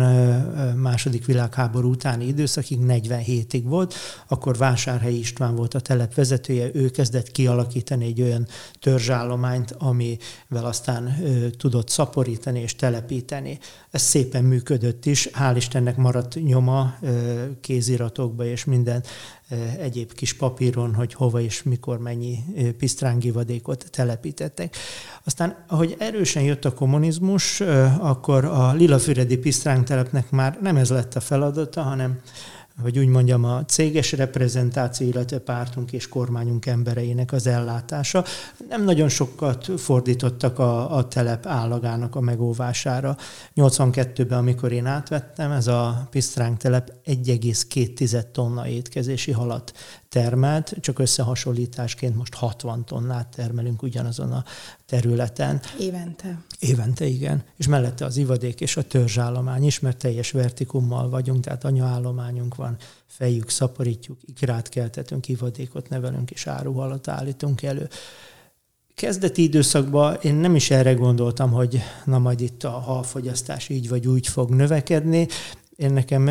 [0.76, 3.94] második világháború utáni időszakig, 47-ig volt,
[4.28, 8.46] akkor Vásárhelyi István volt a telep vezetője, ő kezdett kialakítani egy olyan
[8.80, 11.16] törzsállományt, amivel aztán
[11.58, 13.58] tudott szaporítani és telepíteni.
[13.90, 16.94] Ez szépen működött is, hál' Istennek maradt nyoma
[17.60, 19.04] kéziratokba és minden
[19.78, 22.38] egyéb kis papíron, hogy hova és mikor mennyi
[22.78, 24.76] pisztrángivadékot telepítettek.
[25.24, 27.60] Aztán, ahogy erősen jött a kommunizmus,
[27.98, 32.20] akkor a Lilafüredi pisztrángtelepnek már nem ez lett a feladata, hanem
[32.80, 38.24] hogy úgy mondjam, a céges reprezentáció, illetve pártunk és kormányunk embereinek az ellátása.
[38.68, 43.16] Nem nagyon sokat fordítottak a, a telep állagának a megóvására.
[43.56, 49.72] 82-ben, amikor én átvettem, ez a Pisztránk telep 1,2 tonna étkezési halat
[50.12, 54.44] termelt, csak összehasonlításként most 60 tonnát termelünk ugyanazon a
[54.86, 55.60] területen.
[55.78, 56.42] Évente.
[56.58, 57.42] Évente, igen.
[57.56, 62.76] És mellette az ivadék és a törzsállomány is, mert teljes vertikummal vagyunk, tehát anyaállományunk van,
[63.06, 67.88] fejük, szaporítjuk, ikrát keltetünk, ivadékot nevelünk és áruhalat állítunk elő.
[68.94, 74.06] Kezdeti időszakban én nem is erre gondoltam, hogy na majd itt a halfogyasztás így vagy
[74.06, 75.28] úgy fog növekedni
[75.82, 76.28] én nekem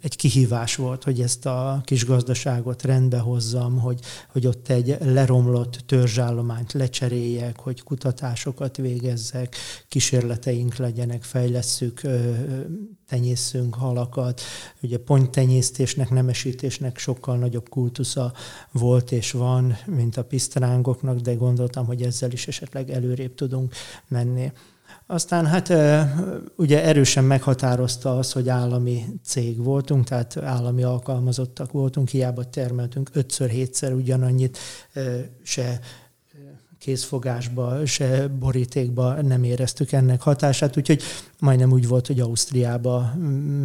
[0.00, 5.78] egy kihívás volt, hogy ezt a kis gazdaságot rendbe hozzam, hogy, hogy ott egy leromlott
[5.86, 9.56] törzsállományt lecseréljek, hogy kutatásokat végezzek,
[9.88, 12.00] kísérleteink legyenek, fejlesszük,
[13.08, 14.40] tenyészünk halakat.
[14.82, 18.32] Ugye ponytenyésztésnek, nemesítésnek sokkal nagyobb kultusza
[18.72, 23.74] volt és van, mint a pisztrángoknak, de gondoltam, hogy ezzel is esetleg előrébb tudunk
[24.08, 24.52] menni.
[25.10, 25.72] Aztán hát
[26.56, 33.48] ugye erősen meghatározta az, hogy állami cég voltunk, tehát állami alkalmazottak voltunk, hiába termeltünk ötször,
[33.48, 34.58] hétszer ugyanannyit,
[35.42, 35.80] se
[36.78, 41.02] készfogásba, se borítékba nem éreztük ennek hatását, úgyhogy
[41.38, 43.14] majdnem úgy volt, hogy Ausztriába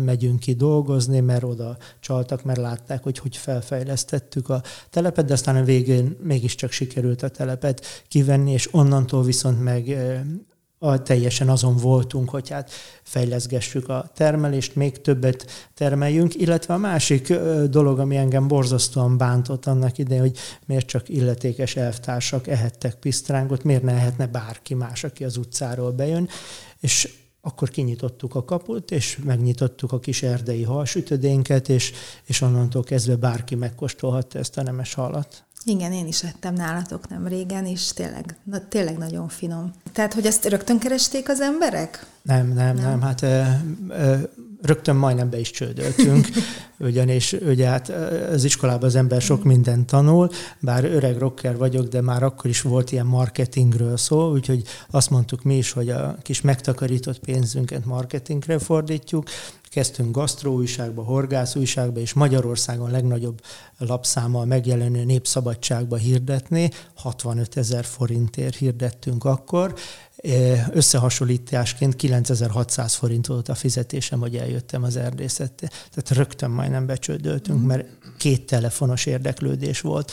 [0.06, 5.56] megyünk ki dolgozni, mert oda csaltak, mert látták, hogy hogy felfejlesztettük a telepet, de aztán
[5.56, 9.98] a végén mégiscsak sikerült a telepet kivenni, és onnantól viszont meg
[11.04, 12.72] teljesen azon voltunk, hogy hát
[13.04, 17.34] fejleszgessük a termelést, még többet termeljünk, illetve a másik
[17.70, 23.84] dolog, ami engem borzasztóan bántott annak idején, hogy miért csak illetékes elvtársak ehettek pisztrángot, miért
[23.84, 26.30] ne ehetne bárki más, aki az utcáról bejön,
[26.80, 31.92] és akkor kinyitottuk a kaput, és megnyitottuk a kis erdei halsütödénket, és,
[32.24, 35.46] és onnantól kezdve bárki megkóstolhatta ezt a nemes halat.
[35.66, 39.72] Igen, én is ettem nálatok nem régen, és tényleg, na, tényleg nagyon finom.
[39.92, 42.06] Tehát, hogy ezt rögtön keresték az emberek?
[42.22, 42.90] Nem, nem, nem.
[42.90, 43.02] nem.
[43.02, 43.42] Hát ö,
[43.90, 44.16] ö,
[44.64, 46.28] rögtön majdnem be is csődöltünk,
[46.80, 47.90] ugyanis ugye hát
[48.32, 52.62] az iskolában az ember sok mindent tanul, bár öreg rocker vagyok, de már akkor is
[52.62, 58.60] volt ilyen marketingről szó, úgyhogy azt mondtuk mi is, hogy a kis megtakarított pénzünket marketingre
[58.60, 59.28] fordítjuk,
[59.74, 63.42] kezdtünk gasztró újságba, horgász újságba, és Magyarországon legnagyobb
[63.78, 66.72] lapszámmal megjelenő népszabadságba hirdetni.
[66.96, 69.74] 65 ezer forintért hirdettünk akkor.
[70.72, 75.70] Összehasonlításként 9600 forint volt a fizetésem, hogy eljöttem az erdészettel.
[75.70, 77.68] Tehát rögtön majdnem becsődöltünk, mhm.
[77.68, 80.12] mert két telefonos érdeklődés volt.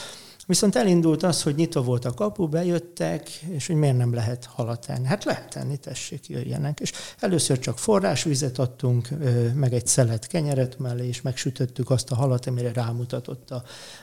[0.51, 4.87] Viszont elindult az, hogy nyitva volt a kapu, bejöttek, és hogy miért nem lehet halat
[4.87, 5.07] tenni.
[5.07, 6.81] Hát lehet tenni, tessék, jöjjenek.
[6.81, 9.09] És először csak forrásvizet adtunk,
[9.55, 13.63] meg egy szelet kenyeret mellé, és megsütöttük azt a halat, amire rámutatott a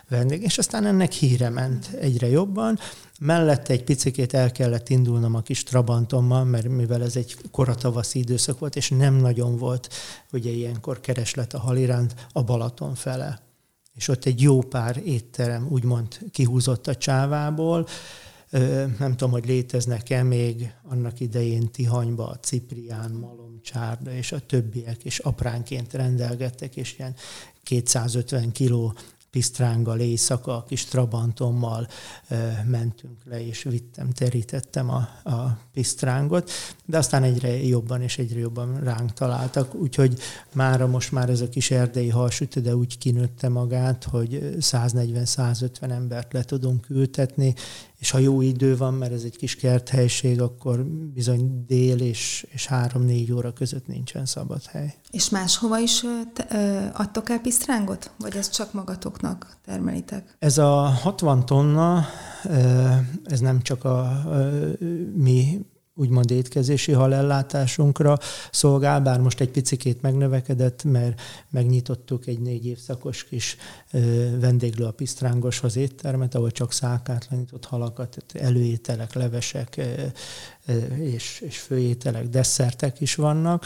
[0.10, 0.44] vendég.
[0.44, 2.80] És aztán ennek híre ment egyre jobban.
[3.20, 8.60] Mellette egy picikét el kellett indulnom a kis Trabantommal, mert mivel ez egy koratavaszi időszak
[8.60, 9.94] volt, és nem nagyon volt
[10.32, 13.47] ugye ilyenkor kereslet a hal iránt a Balaton fele
[13.98, 17.88] és ott egy jó pár étterem úgymond kihúzott a csávából.
[19.00, 25.20] Nem tudom, hogy léteznek-e még annak idején Tihanyba, a Ciprián, Malomcsárda és a többiek, és
[25.20, 27.16] apránként rendelgettek, és ilyen
[27.64, 28.94] 250 kiló
[29.32, 31.88] pisztránggal éjszaka, a kis trabantommal
[32.66, 36.52] mentünk le, és vittem, terítettem a, a pisztrángot,
[36.86, 40.20] de aztán egyre jobban és egyre jobban ránk találtak, úgyhogy
[40.54, 46.34] mára most már ez a kis erdei halsütő, de úgy kinőtte magát, hogy 140-150 embert
[46.34, 47.56] le tudunk ültetni,
[48.00, 52.66] és ha jó idő van, mert ez egy kis kerthelység, akkor bizony dél és, és
[52.66, 54.94] három-négy óra között nincsen szabad hely.
[55.12, 58.12] És máshova is te, ö, adtok el pisztrángot?
[58.18, 60.36] Vagy ez csak magatoknak termelitek?
[60.40, 62.06] Ez a 60 tonna,
[63.24, 64.24] ez nem csak a
[65.14, 65.66] mi
[65.98, 68.18] úgymond étkezési halellátásunkra
[68.52, 73.58] szolgál, bár most egy picikét megnövekedett, mert megnyitottuk egy négy évszakos kis
[74.40, 79.82] vendéglő a Pisztrángoshoz éttermet, ahol csak szákátlanított halakat, előételek, levesek
[81.00, 83.66] és, és főételek, desszertek is vannak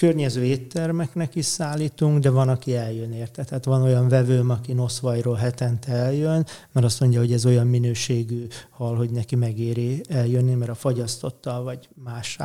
[0.00, 3.44] környező éttermeknek is szállítunk, de van, aki eljön érte.
[3.44, 8.46] Tehát van olyan vevőm, aki Noszvajról hetente eljön, mert azt mondja, hogy ez olyan minőségű
[8.70, 12.38] hal, hogy neki megéri eljönni, mert a fagyasztottal vagy más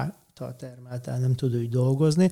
[0.57, 2.29] termelt el, nem tud úgy dolgozni.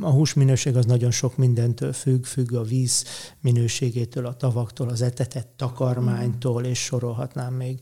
[0.00, 3.04] A hús minőség az nagyon sok mindentől függ, függ a víz
[3.40, 7.78] minőségétől, a tavaktól, az etetett takarmánytól, és sorolhatnám még.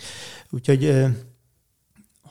[0.51, 1.05] Úgyhogy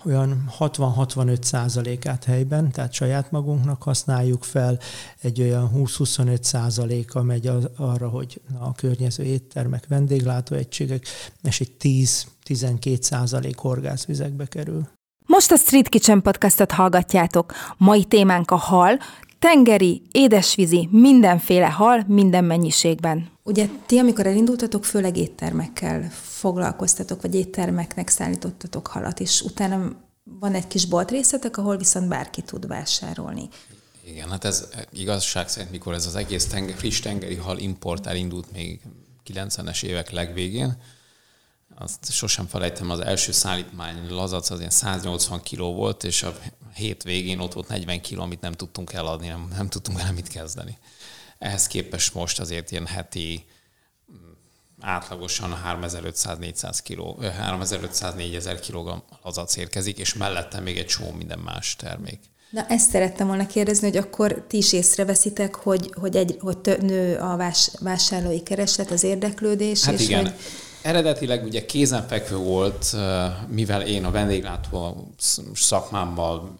[0.05, 4.79] olyan 60-65 százalékát helyben, tehát saját magunknak használjuk fel,
[5.21, 11.05] egy olyan 20-25 százaléka megy az, arra, hogy a környező éttermek, vendéglátóegységek,
[11.43, 11.71] és egy
[12.45, 14.87] 10-12 százalék horgászvizekbe kerül.
[15.25, 17.53] Most a Street Kitchen podcastot hallgatjátok.
[17.77, 18.97] Mai témánk a hal,
[19.39, 23.29] tengeri, édesvízi, mindenféle hal, minden mennyiségben.
[23.49, 29.91] Ugye ti, amikor elindultatok, főleg éttermekkel foglalkoztatok, vagy éttermeknek szállítottatok halat, és utána
[30.23, 33.49] van egy kis bolt részletek, ahol viszont bárki tud vásárolni.
[34.05, 38.51] Igen, hát ez igazság szerint, mikor ez az egész tenger, friss tengeri hal import elindult
[38.51, 38.81] még
[39.33, 40.77] 90-es évek legvégén,
[41.75, 46.37] azt sosem felejtem, az első szállítmány lazac az ilyen 180 kiló volt, és a
[46.73, 50.27] hét végén ott volt 40 kiló, amit nem tudtunk eladni, nem, nem tudtunk vele mit
[50.27, 50.77] kezdeni.
[51.39, 53.45] Ehhez képest most azért ilyen heti
[54.11, 54.15] mm,
[54.79, 62.19] átlagosan 3500-400 kiló, 3500-4000 kg lazac érkezik, és mellette még egy csomó minden más termék.
[62.49, 67.17] Na ezt szerettem volna kérdezni, hogy akkor ti is észreveszitek, hogy, hogy, egy, hogy nő
[67.17, 69.83] a vás, vásárlói kereslet, az érdeklődés.
[69.83, 70.21] Hát és igen.
[70.21, 70.33] Hogy...
[70.81, 72.95] Eredetileg ugye kézenfekvő volt,
[73.47, 75.07] mivel én a vendéglátó
[75.53, 76.58] szakmámmal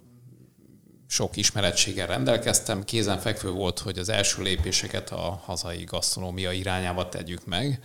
[1.12, 7.84] sok ismerettséggel rendelkeztem, kézenfekvő volt, hogy az első lépéseket a hazai gasztronómia irányába tegyük meg.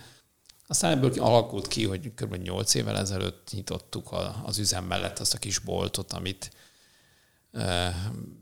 [0.67, 2.35] Aztán ebből alakult ki, hogy kb.
[2.35, 6.51] 8 évvel ezelőtt nyitottuk az üzem mellett azt a kis boltot, amit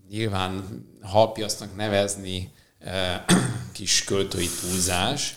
[0.10, 2.54] nyilván halpiasznak nevezni
[3.72, 5.36] kis költői túlzás.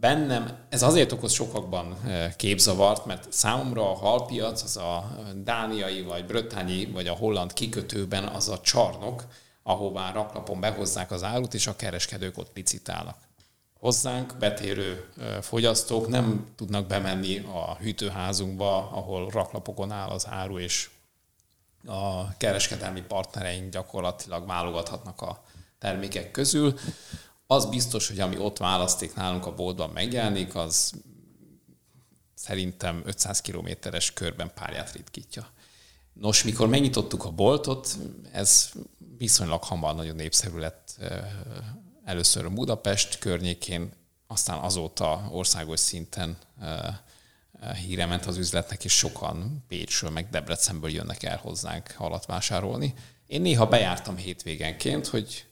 [0.00, 1.96] Bennem ez azért okoz sokakban
[2.36, 8.48] képzavart, mert számomra a halpiac az a dániai, vagy brötányi, vagy a holland kikötőben az
[8.48, 9.24] a csarnok,
[9.62, 13.16] ahová raklapon behozzák az árut, és a kereskedők ott licitálnak.
[13.78, 15.08] Hozzánk betérő
[15.40, 20.90] fogyasztók nem tudnak bemenni a hűtőházunkba, ahol raklapokon áll az áru, és
[21.86, 25.42] a kereskedelmi partnereink gyakorlatilag válogathatnak a
[25.78, 26.78] termékek közül.
[27.52, 30.92] Az biztos, hogy ami ott választék nálunk a boltban megjelenik, az
[32.34, 35.46] szerintem 500 kilométeres körben párját ritkítja.
[36.12, 37.96] Nos, mikor megnyitottuk a boltot,
[38.32, 38.70] ez
[39.18, 40.96] viszonylag hamar nagyon népszerű lett
[42.04, 43.92] először a Budapest környékén,
[44.26, 46.36] aztán azóta országos szinten
[47.86, 52.94] híre ment az üzletnek, és sokan Pécsről, meg Debrecenből jönnek el hozzánk halat vásárolni.
[53.26, 55.46] Én néha bejártam hétvégenként, hogy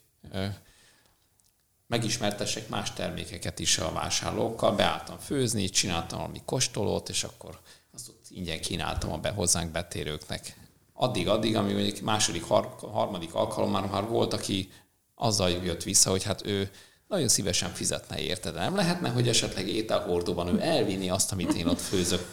[1.89, 7.61] megismertessek más termékeket is a vásárlókkal, beálltam főzni, csináltam valami kóstolót, és akkor
[7.95, 10.57] azt ott ingyen kínáltam a be, hozzánk betérőknek.
[10.93, 12.45] Addig-addig, ami mondjuk második,
[12.81, 14.71] harmadik alkalommal már volt, aki
[15.15, 16.71] azzal jött vissza, hogy hát ő
[17.09, 21.67] nagyon szívesen fizetne érte, de nem lehetne, hogy esetleg ételhordóban ő elvinni azt, amit én
[21.67, 22.27] ott főzök.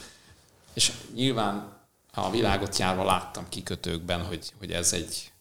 [0.73, 1.77] És nyilván
[2.13, 5.31] a világot járva láttam kikötőkben, hogy, hogy ez egy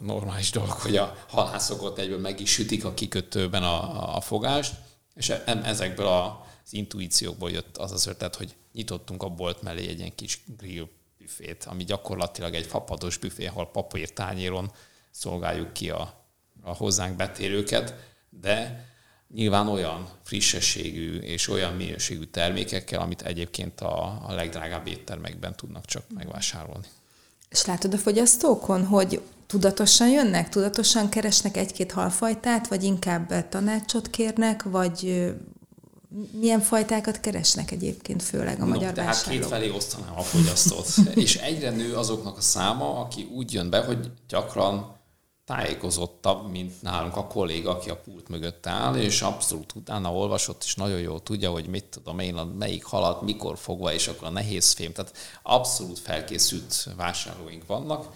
[0.00, 4.74] normális dolog, hogy a halászok ott egyből meg is sütik a kikötőben a, a fogást,
[5.14, 9.98] és e, ezekből az intuíciókból jött az az ötlet, hogy nyitottunk a bolt mellé egy
[9.98, 10.88] ilyen kis grill
[11.18, 14.72] büfét, ami gyakorlatilag egy fapados büfé, ahol papír tányéron
[15.10, 16.24] szolgáljuk ki a,
[16.62, 17.94] a hozzánk betérőket,
[18.28, 18.88] de
[19.34, 26.04] nyilván olyan frissességű és olyan minőségű termékekkel, amit egyébként a, a legdrágább éttermekben tudnak csak
[26.14, 26.86] megvásárolni.
[27.50, 34.62] És látod a fogyasztókon, hogy tudatosan jönnek, tudatosan keresnek egy-két halfajtát, vagy inkább tanácsot kérnek,
[34.62, 35.30] vagy
[36.30, 40.88] milyen fajtákat keresnek egyébként, főleg a no, magyar tehát két felé osztanám a fogyasztót.
[41.24, 44.99] és egyre nő azoknak a száma, aki úgy jön be, hogy gyakran
[45.50, 50.74] tájékozottabb, mint nálunk a kolléga, aki a pult mögött áll, és abszolút utána olvasott, és
[50.74, 54.72] nagyon jól tudja, hogy mit tudom én, melyik halat, mikor fogva, és akkor a nehéz
[54.72, 54.92] fém.
[54.92, 58.06] Tehát abszolút felkészült vásárlóink vannak.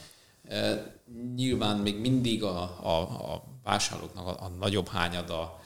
[1.35, 3.01] Nyilván még mindig a, a,
[3.33, 5.61] a vásárlóknak a, a nagyobb hányada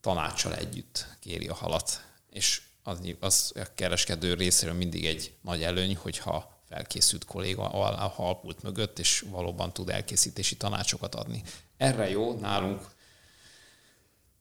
[0.00, 2.00] tanácssal együtt kéri a halat,
[2.30, 8.62] és az, az a kereskedő részéről mindig egy nagy előny, hogyha felkészült kolléga a halpult
[8.62, 11.42] mögött, és valóban tud elkészítési tanácsokat adni.
[11.76, 12.80] Erre jó, nálunk,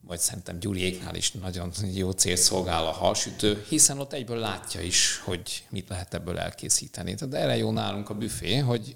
[0.01, 5.17] vagy szerintem Gyuriéknál is nagyon jó cél szolgál a halsütő, hiszen ott egyből látja is,
[5.17, 7.15] hogy mit lehet ebből elkészíteni.
[7.15, 8.95] Tehát erre jó nálunk a büfé, hogy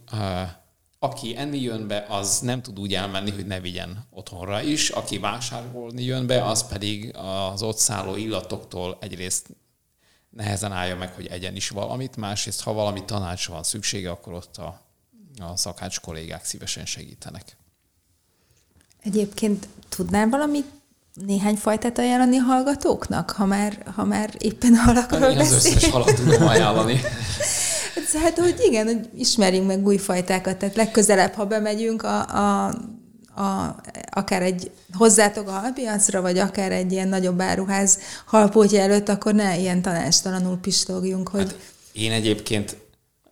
[0.99, 4.89] aki enni jön be, az nem tud úgy elmenni, hogy ne vigyen otthonra is.
[4.89, 9.47] Aki vásárolni jön be, az pedig az ott szálló illatoktól egyrészt
[10.30, 14.57] nehezen állja meg, hogy egyen is valamit, másrészt, ha valami tanács van szüksége, akkor ott
[14.57, 14.82] a,
[15.41, 17.57] a szakács kollégák szívesen segítenek.
[19.03, 20.65] Egyébként tudnál valamit
[21.13, 25.39] néhány fajtát ajánlani hallgatóknak, ha már, ha már éppen halakról beszél?
[25.39, 27.01] az összes halat tudom ajánlani.
[27.95, 32.73] Hát, hát, hogy igen, hogy ismerjünk meg új fajtákat, tehát legközelebb, ha bemegyünk a, a
[33.39, 33.75] a,
[34.09, 39.57] akár egy hozzátok a halpiacra, vagy akár egy ilyen nagyobb áruház halpótja előtt, akkor ne
[39.57, 41.41] ilyen tanástalanul pistogjunk, hogy...
[41.41, 41.55] Hát
[41.91, 42.77] én egyébként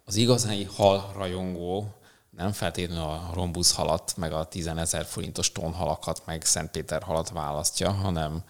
[0.06, 1.92] az igazán hal rajongó
[2.30, 7.92] nem feltétlenül a rombusz halat, meg a 10 ezer forintos tonhalakat, meg Szentpéter halat választja,
[7.92, 8.44] hanem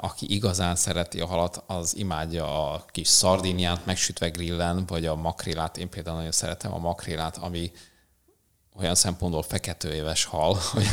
[0.00, 5.76] aki igazán szereti a halat, az imádja a kis szardiniát megsütve grillen, vagy a makrélát.
[5.76, 7.72] Én például nagyon szeretem a makrélát, ami
[8.76, 10.86] olyan szempontból fekető éves hal, hogy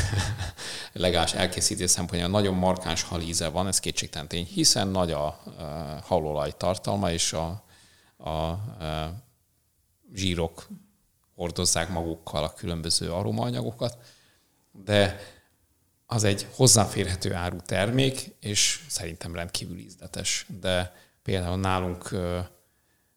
[0.93, 5.43] legalábbis elkészítés szempontjából nagyon markáns halíze van, ez kétségtelen tény, hiszen nagy a
[6.03, 7.63] halolaj tartalma, és a,
[8.17, 9.13] a, a
[10.13, 10.67] zsírok
[11.35, 13.97] hordozzák magukkal a különböző aromaanyagokat,
[14.71, 15.19] de
[16.05, 20.45] az egy hozzáférhető áru termék, és szerintem rendkívül ízletes.
[20.59, 22.09] De például nálunk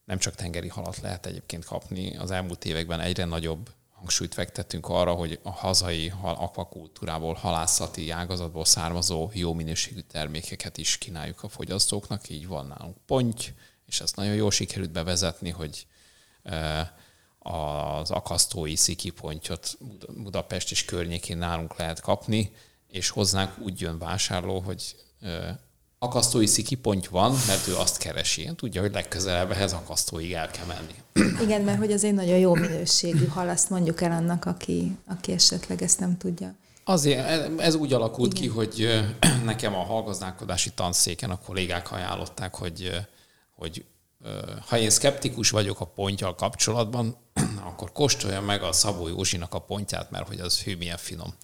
[0.05, 3.71] nem csak tengeri halat lehet egyébként kapni, az elmúlt években egyre nagyobb
[4.05, 11.43] hangsúlyt fektettünk arra, hogy a hazai akvakultúrából, halászati ágazatból származó jó minőségű termékeket is kínáljuk
[11.43, 13.45] a fogyasztóknak, így van nálunk ponty,
[13.87, 15.87] és ezt nagyon jól sikerült bevezetni, hogy
[16.43, 16.95] e,
[17.39, 19.79] az akasztói szikipontyot
[20.17, 22.53] Budapest és környékén nálunk lehet kapni,
[22.89, 25.61] és hozzánk úgy jön vásárló, hogy e,
[26.05, 28.51] akasztói szikipont van, mert ő azt keresi.
[28.57, 31.25] Tudja, hogy legközelebb ehhez akasztóig el kell menni.
[31.43, 35.33] Igen, mert hogy az egy nagyon jó minőségű hal, azt mondjuk el annak, aki, aki
[35.33, 36.55] esetleg ezt nem tudja.
[36.85, 38.43] Azért ez úgy alakult Igen.
[38.43, 39.05] ki, hogy
[39.45, 42.91] nekem a hallgazdálkodási tanszéken a kollégák ajánlották, hogy,
[43.57, 43.85] hogy
[44.69, 47.17] ha én szkeptikus vagyok a pontjal kapcsolatban,
[47.71, 51.35] akkor kóstolja meg a Szabó Józsinak a pontját, mert hogy az hű milyen finom.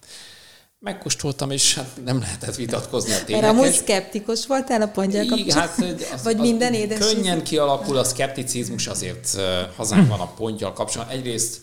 [0.83, 3.53] Megkóstoltam, és hát nem lehetett vitatkozni a tényekkel.
[3.53, 5.87] Mert amúgy szkeptikus voltál a pontjal kapcsolatban?
[5.87, 6.99] Hát, az, Vagy az minden édes?
[6.99, 9.37] Könnyen kialakul a szkepticizmus azért
[9.75, 11.17] hazánkban a pontjal kapcsolatban.
[11.17, 11.61] Egyrészt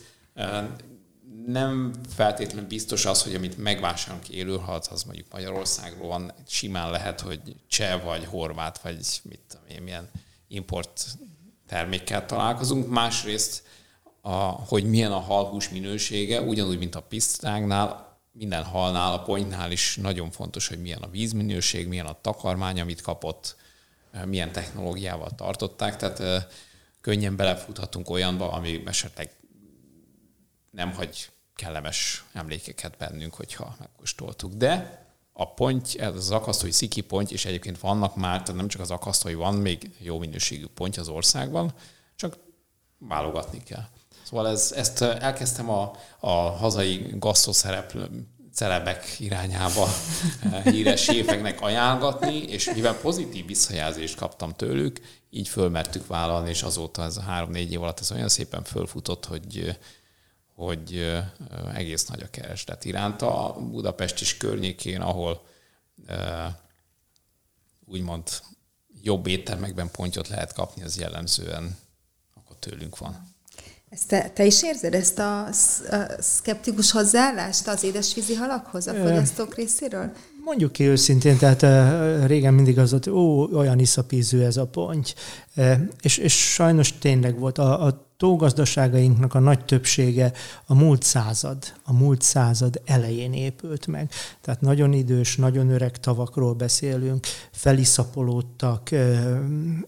[1.47, 7.41] nem feltétlenül biztos az, hogy amit megvásárolunk élőhalat, az mondjuk Magyarországról van, simán lehet, hogy
[7.69, 10.11] cseh vagy horvát, vagy mit tudom én, milyen
[10.49, 11.05] import
[11.69, 12.89] termékkel találkozunk.
[12.89, 13.63] Másrészt,
[14.21, 18.08] a, hogy milyen a halhús minősége, ugyanúgy, mint a pisztrágnál,
[18.39, 23.01] minden halnál, a ponynál is nagyon fontos, hogy milyen a vízminőség, milyen a takarmány, amit
[23.01, 23.57] kapott,
[24.25, 26.47] milyen technológiával tartották, tehát
[27.01, 29.31] könnyen belefuthatunk olyanba, ami esetleg
[30.71, 34.53] nem hagy kellemes emlékeket bennünk, hogyha megkóstoltuk.
[34.53, 38.81] De a pont, ez az akasztói sziki pont, és egyébként vannak már, tehát nem csak
[38.81, 41.75] az akasztói, van még jó minőségű pontja az országban,
[42.17, 42.37] csak
[42.99, 43.89] válogatni kell.
[44.29, 49.89] Szóval ez, ezt elkezdtem a, a hazai gasztroszereplő celebek irányába
[50.65, 55.01] híres séfeknek ajánlgatni, és mivel pozitív visszajelzést kaptam tőlük,
[55.31, 59.79] így fölmertük vállalni, és azóta ez a három-négy év alatt ez olyan szépen fölfutott, hogy
[60.55, 61.13] hogy
[61.75, 63.57] egész nagy a kereslet iránta.
[63.71, 65.47] Budapest is környékén, ahol
[67.85, 68.29] úgymond
[69.03, 71.79] jobb éttermekben pontyot lehet kapni, az jellemzően
[72.35, 73.37] akkor tőlünk van.
[73.91, 75.53] Ezt te, te is érzed ezt a, a
[76.19, 80.13] szkeptikus hozzáállást az édesvízi halakhoz a fogyasztók részéről?
[80.45, 81.63] Mondjuk ki őszintén, tehát
[82.27, 85.09] régen mindig az volt, ó, olyan iszapízű ez a ponty.
[86.01, 87.59] És, és sajnos tényleg volt.
[87.59, 90.33] A, a tógazdaságainknak a nagy többsége
[90.67, 94.11] a múlt század, a múlt század elején épült meg.
[94.41, 98.91] Tehát nagyon idős, nagyon öreg tavakról beszélünk, feliszapolódtak,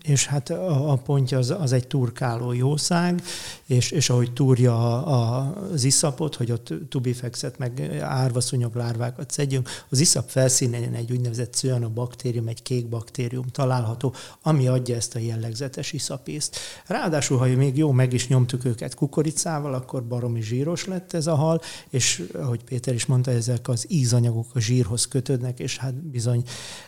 [0.03, 3.23] és hát a, a pontja az, az egy turkáló jószág,
[3.67, 10.01] és, és ahogy túrja a, az iszapot, hogy ott tubifexet meg árva szúnyoglárvákat szedjünk, az
[10.01, 16.57] iszap felszínén egy úgynevezett baktérium, egy kék baktérium található, ami adja ezt a jellegzetes iszapészt.
[16.87, 21.35] Ráadásul, ha még jó meg is nyomtuk őket kukoricával, akkor baromi zsíros lett ez a
[21.35, 21.61] hal,
[21.91, 26.43] és ahogy Péter is mondta, ezek az ízanyagok a zsírhoz kötődnek, és hát bizony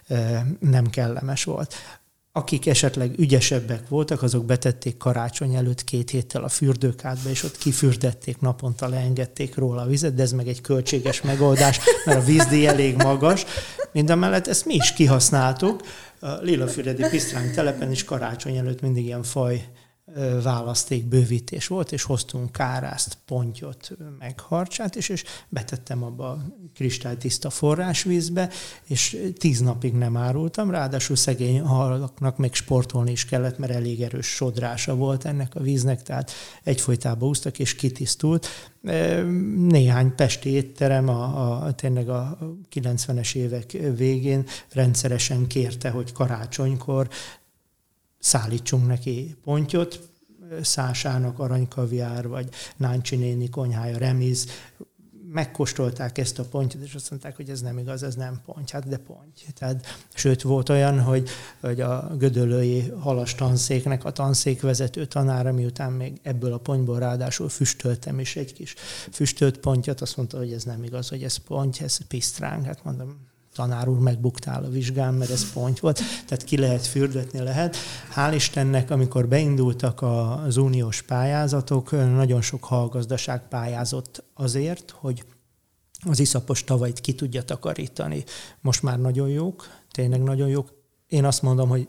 [0.06, 1.74] eh, nem kellemes volt
[2.34, 8.40] akik esetleg ügyesebbek voltak, azok betették karácsony előtt két héttel a fürdőkádba, és ott kifürdették,
[8.40, 12.96] naponta leengedték róla a vizet, de ez meg egy költséges megoldás, mert a vízdíj elég
[12.96, 13.44] magas.
[13.92, 15.80] Mindemellett ezt mi is kihasználtuk.
[16.20, 19.64] A Lilafüredi Pisztránk telepen is karácsony előtt mindig ilyen faj
[20.42, 26.42] választék bővítés volt, és hoztunk kárászt, pontyot, meg harcsát, és, és betettem abba a
[26.74, 28.50] kristálytiszta forrásvízbe,
[28.84, 34.26] és tíz napig nem árultam, ráadásul szegény halaknak még sportolni is kellett, mert elég erős
[34.26, 36.30] sodrása volt ennek a víznek, tehát
[36.62, 38.46] egyfolytában úsztak, és kitisztult.
[39.56, 42.38] Néhány pesti étterem a, a, tényleg a
[42.74, 47.08] 90-es évek végén rendszeresen kérte, hogy karácsonykor
[48.22, 50.10] szállítsunk neki pontyot,
[50.62, 54.46] Szásának aranykaviár, vagy Náncsi néni konyhája, remiz,
[55.32, 58.88] megkóstolták ezt a pontyot, és azt mondták, hogy ez nem igaz, ez nem ponty, hát
[58.88, 59.40] de ponty.
[59.54, 61.28] Tehát, sőt, volt olyan, hogy,
[61.60, 68.18] hogy a gödölői halas tanszéknek a tanszékvezető tanára, miután még ebből a pontyból ráadásul füstöltem
[68.18, 68.74] is egy kis
[69.10, 72.64] füstölt pontyot, azt mondta, hogy ez nem igaz, hogy ez ponty, ez pisztráng.
[72.64, 77.38] Hát mondom, tanár úr megbuktál a vizsgán, mert ez pont volt, tehát ki lehet fürdetni
[77.38, 77.76] lehet.
[78.14, 85.24] Hál' Istennek, amikor beindultak az uniós pályázatok, nagyon sok hallgazdaság pályázott azért, hogy
[86.04, 88.24] az iszapos tavait ki tudja takarítani.
[88.60, 90.72] Most már nagyon jók, tényleg nagyon jók.
[91.08, 91.88] Én azt mondom, hogy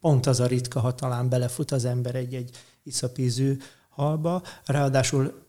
[0.00, 2.50] pont az a ritka, ha talán belefut az ember egy-egy
[2.82, 3.56] iszapízű
[3.88, 5.44] halba, ráadásul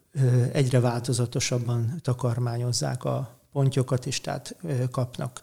[0.51, 4.55] egyre változatosabban takarmányozzák a pontyokat is, tehát
[4.91, 5.39] kapnak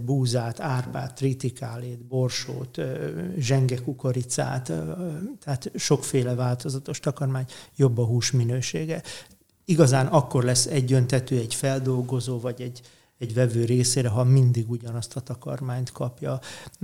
[0.00, 2.80] búzát, árpát, tritikálét, borsót,
[3.38, 4.72] zsenge kukoricát,
[5.40, 7.44] tehát sokféle változatos takarmány,
[7.76, 9.02] jobb a hús minősége.
[9.64, 12.80] Igazán akkor lesz egy öntető, egy feldolgozó, vagy egy,
[13.18, 16.40] egy vevő részére, ha mindig ugyanazt a takarmányt kapja.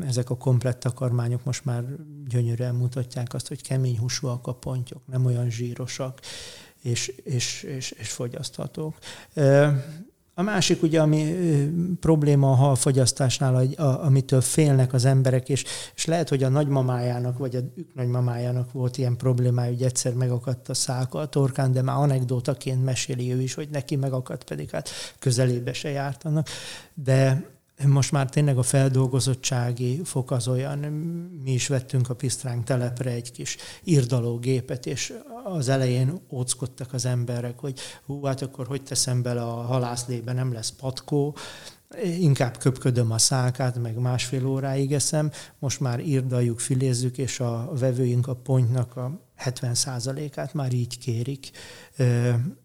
[0.07, 1.85] Ezek a komplett takarmányok most már
[2.29, 6.21] gyönyörűen mutatják azt, hogy kemény húsúak a pontyok, nem olyan zsírosak,
[6.83, 8.95] és, és, és, és fogyaszthatók.
[10.39, 11.35] A másik ugye, ami
[12.01, 15.65] probléma a halfogyasztásnál, amitől félnek az emberek, és,
[15.95, 20.69] és lehet, hogy a nagymamájának, vagy a ők nagymamájának volt ilyen problémája, hogy egyszer megakadt
[20.69, 24.89] a szálka a torkán, de már anekdótaként meséli ő is, hogy neki megakadt, pedig hát
[25.19, 26.49] közelébe se jártanak.
[26.95, 27.45] De
[27.85, 30.79] most már tényleg a feldolgozottsági fok az olyan,
[31.43, 35.13] mi is vettünk a Pisztránk telepre egy kis írdalógépet, és
[35.45, 40.53] az elején óckodtak az emberek, hogy hú, hát akkor hogy teszem bele a halászlébe, nem
[40.53, 41.37] lesz patkó,
[42.03, 48.27] inkább köpködöm a szákát, meg másfél óráig eszem, most már írdaljuk, filézzük, és a vevőink
[48.27, 51.51] a pontnak a 70%-át már így kérik.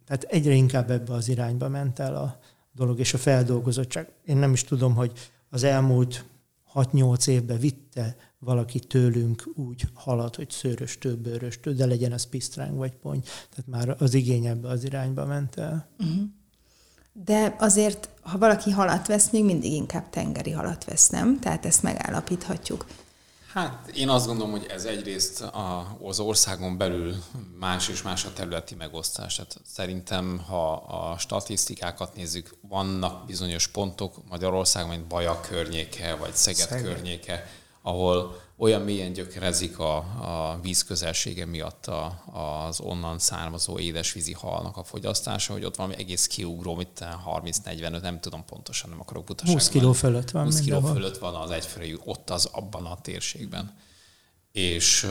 [0.05, 2.39] Tehát egyre inkább ebbe az irányba ment el a,
[2.73, 4.11] dolog, és a feldolgozottság.
[4.25, 5.11] Én nem is tudom, hogy
[5.49, 6.25] az elmúlt
[6.73, 12.77] 6-8 évben vitte valaki tőlünk úgy halat, hogy szőrös bőrös tő, de legyen az pisztráng
[12.77, 13.21] vagy pony.
[13.21, 15.87] Tehát már az igény ebbe az irányba ment el.
[15.99, 16.21] Uh-huh.
[17.13, 21.39] De azért, ha valaki halat vesz, még mindig inkább tengeri halat vesz, nem?
[21.39, 22.85] Tehát ezt megállapíthatjuk.
[23.53, 25.43] Hát én azt gondolom, hogy ez egyrészt
[26.01, 27.15] az országon belül
[27.59, 29.35] más és más a területi megosztás.
[29.35, 36.67] Tehát szerintem, ha a statisztikákat nézzük, vannak bizonyos pontok Magyarországon, mint Baja környéke, vagy Szeged,
[36.67, 36.85] Szeged.
[36.85, 37.47] környéke,
[37.81, 42.23] ahol olyan mélyen gyökerezik a, a víz közelsége miatt a,
[42.67, 48.19] az onnan származó édesvízi halnak a fogyasztása, hogy ott valami egész kiugró, mit 30-45, nem
[48.19, 49.61] tudom pontosan, nem akarok butaságot.
[49.61, 50.43] 20 kiló fölött van.
[50.43, 53.77] 20 kiló fölött van az egyfőjű, ott az abban a térségben.
[54.51, 55.07] És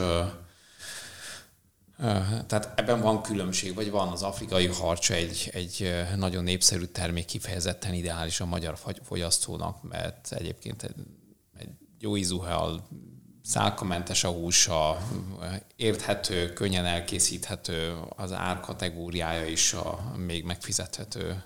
[2.47, 7.93] tehát ebben van különbség, vagy van az afrikai harcsa egy, egy nagyon népszerű termék, kifejezetten
[7.93, 10.95] ideális a magyar fogyasztónak, mert egyébként egy,
[11.57, 12.87] egy jó ízúhal
[13.41, 15.07] szálkamentes a húsa,
[15.75, 21.43] érthető, könnyen elkészíthető, az árkategóriája is a még megfizethető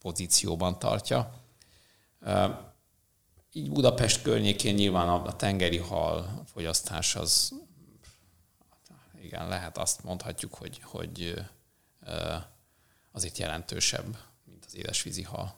[0.00, 1.42] pozícióban tartja.
[3.52, 7.52] Így Budapest környékén nyilván a tengeri hal fogyasztás az,
[9.22, 11.34] igen, lehet azt mondhatjuk, hogy, hogy
[13.12, 15.54] azért jelentősebb, mint az édesvízi hal.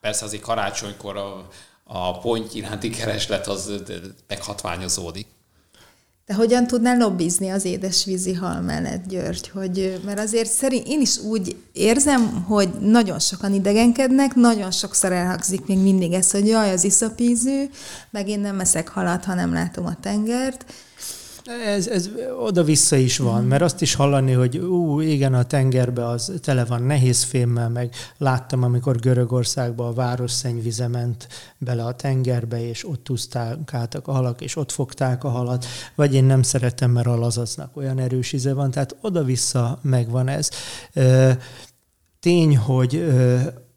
[0.00, 1.48] Persze azért karácsonykor a
[1.92, 3.72] a pont iránti kereslet az
[4.28, 5.26] meghatványozódik.
[6.26, 9.48] De hogyan tudnál lobbizni az édesvízi hal mellett, György?
[9.48, 15.66] Hogy, mert azért szerint én is úgy érzem, hogy nagyon sokan idegenkednek, nagyon sokszor elhangzik
[15.66, 17.64] még mindig ez, hogy jaj, az iszapízű,
[18.10, 20.64] meg én nem eszek halat, ha nem látom a tengert.
[21.66, 26.32] Ez, ez oda-vissza is van, mert azt is hallani, hogy ú, igen, a tengerbe az
[26.42, 31.28] tele van nehéz fémmel, meg láttam, amikor Görögországban a város szennyvize ment
[31.58, 33.72] bele a tengerbe, és ott úszták
[34.02, 37.98] a halak, és ott fogták a halat, vagy én nem szeretem, mert a lazacnak olyan
[37.98, 40.50] erős íze van, tehát oda-vissza megvan ez.
[42.20, 43.04] Tény, hogy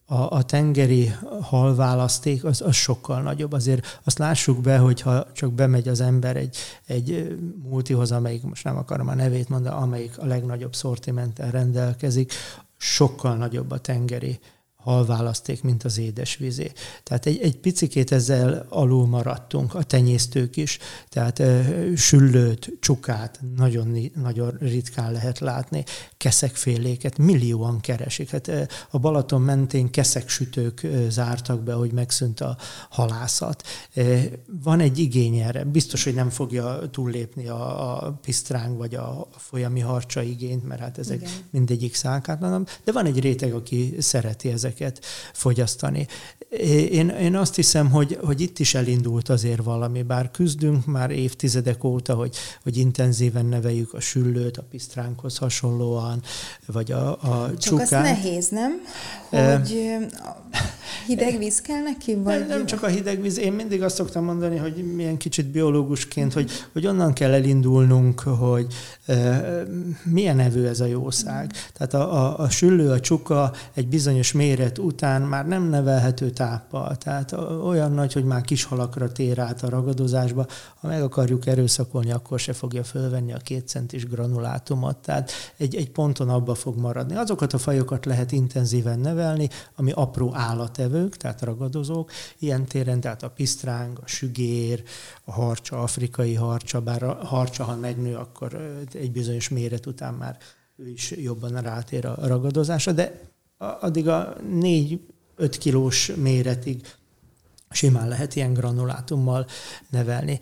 [0.05, 3.51] a, a tengeri halválaszték az, az sokkal nagyobb.
[3.51, 7.37] Azért azt lássuk be, hogyha csak bemegy az ember egy, egy
[7.69, 12.33] multihoz, amelyik, most nem akarom a nevét mondani, amelyik a legnagyobb szortimenttel rendelkezik,
[12.77, 14.39] sokkal nagyobb a tengeri
[14.83, 16.71] halválaszték, mint az édesvízé.
[17.03, 20.77] Tehát egy, egy picikét ezzel alul maradtunk, a tenyésztők is,
[21.09, 21.65] tehát e,
[21.95, 25.83] süllőt, csukát nagyon, nagyon ritkán lehet látni,
[26.17, 28.29] keszekféléket millióan keresik.
[28.29, 32.57] Hát e, a Balaton mentén keszeksütők e, zártak be, hogy megszűnt a
[32.89, 33.63] halászat.
[33.93, 34.03] E,
[34.63, 35.63] van egy igény erre.
[35.63, 40.97] Biztos, hogy nem fogja túllépni a, a pisztráng vagy a folyami harcsa igényt, mert hát
[40.97, 41.31] ezek Igen.
[41.49, 46.07] mindegyik szákátlanom, de van egy réteg, aki szereti ezeket ezeket fogyasztani.
[46.89, 51.83] Én, én azt hiszem, hogy, hogy itt is elindult azért valami, bár küzdünk már évtizedek
[51.83, 56.21] óta, hogy, hogy intenzíven neveljük a süllőt, a pisztránkhoz hasonlóan,
[56.65, 57.83] vagy a, a Csak csukát.
[57.83, 58.81] Az nehéz, nem?
[59.33, 59.79] Hogy
[61.07, 62.15] hideg víz kell neki?
[62.15, 62.39] Vagy...
[62.39, 63.39] Nem, nem csak a hideg víz.
[63.39, 68.73] Én mindig azt szoktam mondani, hogy milyen kicsit biológusként, hogy, hogy onnan kell elindulnunk, hogy
[69.05, 69.43] e,
[70.03, 71.51] milyen evő ez a jószág.
[71.73, 76.95] Tehát a, a, a süllő, a csuka egy bizonyos méret után már nem nevelhető táppal.
[76.95, 77.31] Tehát
[77.63, 80.45] olyan nagy, hogy már kis halakra tér át a ragadozásba.
[80.79, 84.97] Ha meg akarjuk erőszakolni, akkor se fogja fölvenni a két centis granulátumot.
[84.97, 87.15] Tehát egy, egy ponton abba fog maradni.
[87.15, 89.21] Azokat a fajokat lehet intenzíven nevelni,
[89.75, 94.83] ami apró állatevők, tehát ragadozók, ilyen téren, tehát a pisztráng, a sügér,
[95.23, 100.37] a harcsa, afrikai harcsa, bár a harcsa, ha megnő, akkor egy bizonyos méret után már
[100.75, 103.19] ő is jobban rátér a ragadozásra, de
[103.57, 104.97] addig a 4-5
[105.59, 106.81] kilós méretig
[107.69, 109.45] simán lehet ilyen granulátummal
[109.89, 110.39] nevelni.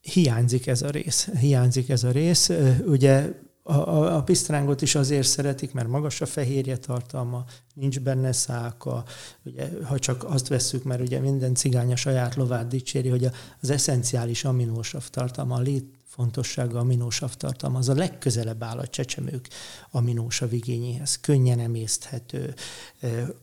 [0.00, 1.28] Hiányzik ez a rész.
[1.40, 2.50] Hiányzik ez a rész.
[2.86, 3.32] Ugye
[3.66, 7.44] a, a, a pisztrángot is azért szeretik, mert magas a fehérje tartalma,
[7.74, 9.04] nincs benne száka.
[9.44, 13.70] Ugye, ha csak azt vesszük, mert ugye minden cigány a saját lovát dicséri, hogy az
[13.70, 19.48] eszenciális aminósav tartalma, a lét fontossága aminósav tartalma, az a legközelebb áll a csecsemők
[19.90, 21.20] aminósav igényéhez.
[21.20, 22.54] Könnyen emészthető.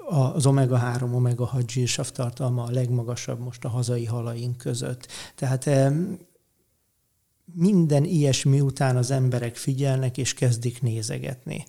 [0.09, 5.07] Az omega-3, omega-6 zsírsav tartalma a legmagasabb most a hazai halaink között.
[5.35, 5.69] Tehát
[7.53, 11.65] minden ilyesmi után az emberek figyelnek és kezdik nézegetni.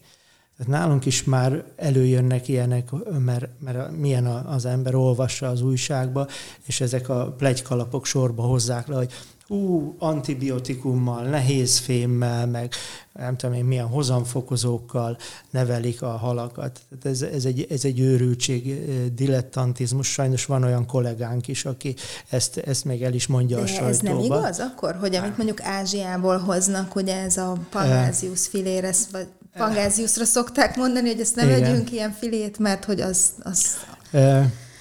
[0.56, 2.90] Tehát nálunk is már előjönnek ilyenek,
[3.24, 6.26] mert, mert milyen az ember olvassa az újságba,
[6.66, 9.12] és ezek a plegykalapok sorba hozzák le, hogy
[9.52, 12.74] ú, antibiotikummal, nehéz fémmel, meg
[13.12, 15.16] nem tudom én milyen hozamfokozókkal
[15.50, 16.80] nevelik a halakat.
[16.88, 18.84] Tehát ez, ez, egy, ez egy őrültség,
[19.14, 20.12] dilettantizmus.
[20.12, 21.94] Sajnos van olyan kollégánk is, aki
[22.28, 23.90] ezt, ezt még el is mondja De a sajtóba.
[23.90, 29.26] ez nem igaz akkor, hogy amit mondjuk Ázsiából hoznak, ugye ez a pangázius filéresz, vagy
[29.56, 31.60] pangáziusra szokták mondani, hogy ezt ne Igen.
[31.60, 33.26] vegyünk ilyen filét, mert hogy az...
[33.42, 33.76] az...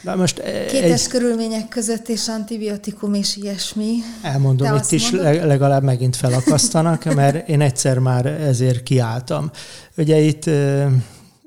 [0.01, 1.11] Na most e, Kétes egy...
[1.11, 3.95] körülmények között és antibiotikum és ilyesmi.
[4.21, 5.45] Elmondom, Te itt is mondod?
[5.45, 9.51] legalább megint felakasztanak, mert én egyszer már ezért kiálltam.
[9.97, 10.49] Ugye itt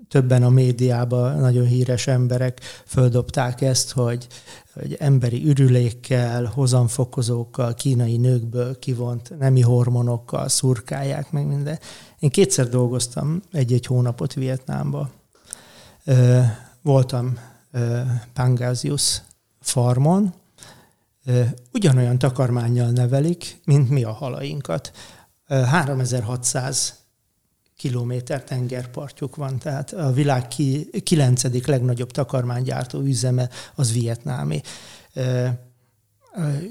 [0.09, 4.26] többen a médiában nagyon híres emberek földobták ezt, hogy,
[4.72, 11.78] hogy emberi ürülékkel, hozamfokozókkal, kínai nőkből kivont nemi hormonokkal szurkálják meg minden.
[12.18, 15.11] Én kétszer dolgoztam egy-egy hónapot Vietnámba.
[16.82, 17.38] Voltam
[18.33, 19.22] Pangasius
[19.61, 20.35] farmon,
[21.72, 24.93] ugyanolyan takarmányjal nevelik, mint mi a halainkat.
[25.49, 26.95] 3600
[27.77, 30.47] kilométer tengerpartjuk van, tehát a világ
[31.03, 34.61] kilencedik legnagyobb takarmánygyártó üzeme az vietnámi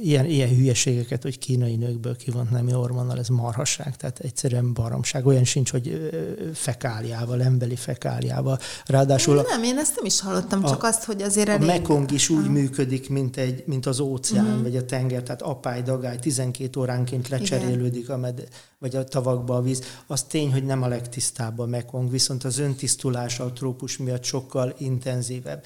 [0.01, 5.25] ilyen, ilyen hülyeségeket, hogy kínai nőkből kivont nemi hormonnal, ez marhaság, tehát egyszerűen baromság.
[5.25, 6.09] Olyan sincs, hogy
[6.53, 8.59] fekáliával, emberi fekáliával.
[8.85, 9.35] Ráadásul...
[9.35, 11.69] Nem, én ezt nem is hallottam, a, csak azt, hogy azért elég...
[11.69, 14.61] A Mekong is úgy működik, mint, egy, mint az óceán, uh-huh.
[14.61, 18.47] vagy a tenger, tehát apály, dagály, 12 óránként lecserélődik a med,
[18.79, 19.83] vagy a tavakba a víz.
[20.07, 24.75] Az tény, hogy nem a legtisztább a Mekong, viszont az öntisztulása a trópus miatt sokkal
[24.77, 25.63] intenzívebb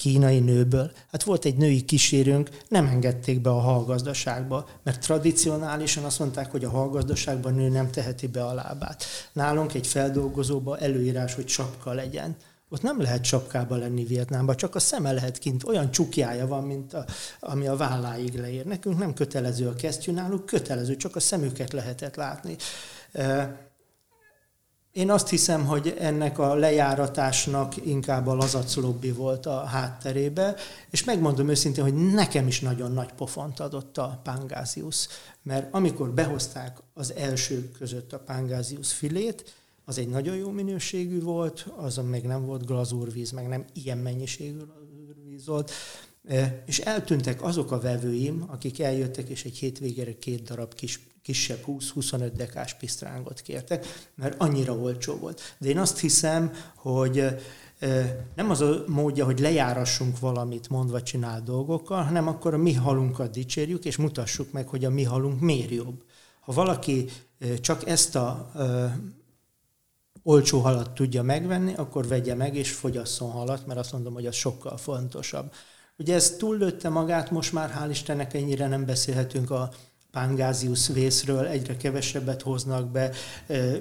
[0.00, 0.90] kínai nőből.
[1.10, 6.64] Hát volt egy női kísérőnk, nem engedték be a hallgazdaságba, mert tradicionálisan azt mondták, hogy
[6.64, 9.04] a hallgazdaságban nő nem teheti be a lábát.
[9.32, 12.36] Nálunk egy feldolgozóba előírás, hogy sapka legyen.
[12.68, 15.64] Ott nem lehet sapkába lenni Vietnámban, csak a szeme lehet kint.
[15.64, 17.04] Olyan csukjája van, mint a,
[17.40, 18.64] ami a válláig leér.
[18.64, 22.56] Nekünk nem kötelező a kesztyű, náluk kötelező, csak a szemüket lehetett látni.
[24.92, 30.54] Én azt hiszem, hogy ennek a lejáratásnak inkább a lazac lobby volt a hátterébe,
[30.90, 35.06] és megmondom őszintén, hogy nekem is nagyon nagy pofont adott a Pangázius,
[35.42, 41.66] mert amikor behozták az első között a Pangázius filét, az egy nagyon jó minőségű volt,
[41.76, 44.58] azon még nem volt glazúrvíz, meg nem ilyen mennyiségű
[45.28, 45.70] víz volt,
[46.28, 51.64] e, és eltűntek azok a vevőim, akik eljöttek, és egy hétvégére két darab kis kisebb
[51.66, 55.40] 20-25 dekás pisztrángot kértek, mert annyira olcsó volt.
[55.58, 57.24] De én azt hiszem, hogy
[58.34, 63.30] nem az a módja, hogy lejárassunk valamit mondva csinál dolgokkal, hanem akkor a mi halunkat
[63.30, 66.02] dicsérjük, és mutassuk meg, hogy a mi halunk miért jobb.
[66.40, 67.08] Ha valaki
[67.60, 68.52] csak ezt a
[70.22, 74.34] olcsó halat tudja megvenni, akkor vegye meg és fogyasszon halat, mert azt mondom, hogy az
[74.34, 75.52] sokkal fontosabb.
[75.98, 79.70] Ugye ez túllőtte magát, most már hál' Istennek ennyire nem beszélhetünk a
[80.12, 83.10] pángázius vészről egyre kevesebbet hoznak be,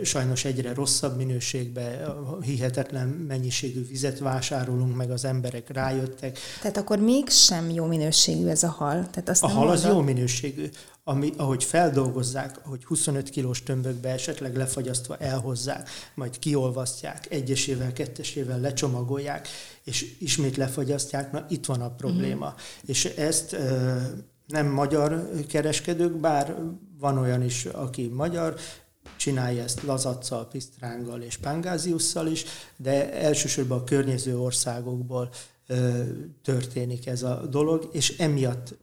[0.03, 6.39] sajnos egyre rosszabb minőségbe, hihetetlen mennyiségű vizet vásárolunk, meg az emberek rájöttek.
[6.61, 9.07] Tehát akkor mégsem jó minőségű ez a hal?
[9.09, 10.69] Tehát azt a hal az jó minőségű.
[11.03, 19.47] Ami, ahogy feldolgozzák, hogy 25 kilós tömbökbe esetleg lefagyasztva elhozzák, majd kiolvasztják, egyesével, kettesével lecsomagolják,
[19.83, 22.47] és ismét lefagyasztják, na itt van a probléma.
[22.47, 22.61] Mm.
[22.85, 23.55] És ezt
[24.49, 26.55] nem magyar kereskedők, bár
[26.99, 28.55] van olyan is, aki magyar,
[29.17, 32.45] csinálja ezt lazacsal, pisztránggal és pangáziusszal is,
[32.77, 35.29] de elsősorban a környező országokból
[36.43, 38.77] történik ez a dolog, és emiatt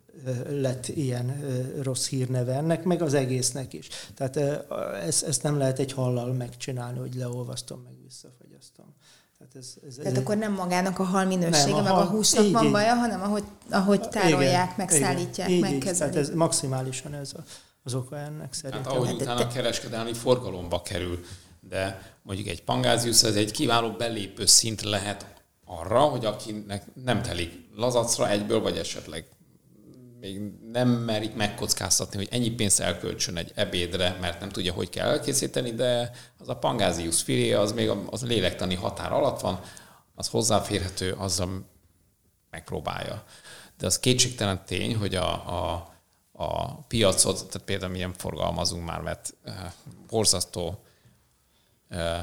[0.49, 1.45] lett ilyen
[1.83, 3.89] rossz hírneve ennek, meg az egésznek is.
[4.15, 4.37] Tehát
[5.07, 8.96] ezt, ezt nem lehet egy hallal megcsinálni, hogy leolvasztom, meg visszafagyasztom.
[9.39, 12.03] Tehát, ez, ez, Tehát ez akkor nem magának a hal minősége, nem, a meg hal,
[12.03, 16.13] a húsnak így, van baja, hanem ahogy, ahogy tárolják, igen, megszállítják, igen, megkezelik.
[16.13, 17.45] Tehát ez maximálisan ez a,
[17.83, 18.85] az oka ennek szerintem.
[18.85, 21.25] Hát ahogy utána a kereskedelmi forgalomba kerül,
[21.61, 25.27] de mondjuk egy pangáziusz, ez egy kiváló belépő szint lehet
[25.65, 29.27] arra, hogy akinek nem telik lazacra egyből, vagy esetleg
[30.21, 30.41] még
[30.73, 35.73] nem merik megkockáztatni, hogy ennyi pénzt elköltsön egy ebédre, mert nem tudja, hogy kell elkészíteni,
[35.73, 39.61] de az a pangázius filé, az még az lélektani határ alatt van,
[40.15, 41.67] az hozzáférhető, azzal
[42.51, 43.25] megpróbálja.
[43.79, 45.93] De az kétségtelen tény, hogy a, a,
[46.33, 49.53] a piacot, tehát például milyen forgalmazunk már, mert uh,
[50.07, 50.85] borzasztó
[51.91, 52.19] uh,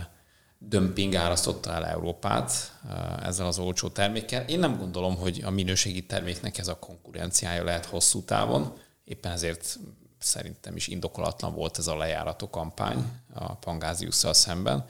[0.68, 2.52] dömping árasztotta el Európát
[2.84, 4.44] uh, ezzel az olcsó termékkel.
[4.48, 9.80] Én nem gondolom, hogy a minőségi terméknek ez a konkurenciája lehet hosszú távon, éppen ezért
[10.20, 14.86] szerintem is indokolatlan volt ez a lejárató kampány a Pangáziusszal szemben.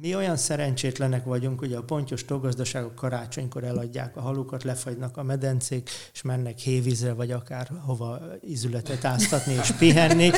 [0.00, 5.90] Mi olyan szerencsétlenek vagyunk, hogy a pontyos togazdaságok karácsonykor eladják a halukat, lefagynak a medencék,
[6.12, 10.30] és mennek hévízre, vagy akár hova izületet áztatni és pihenni.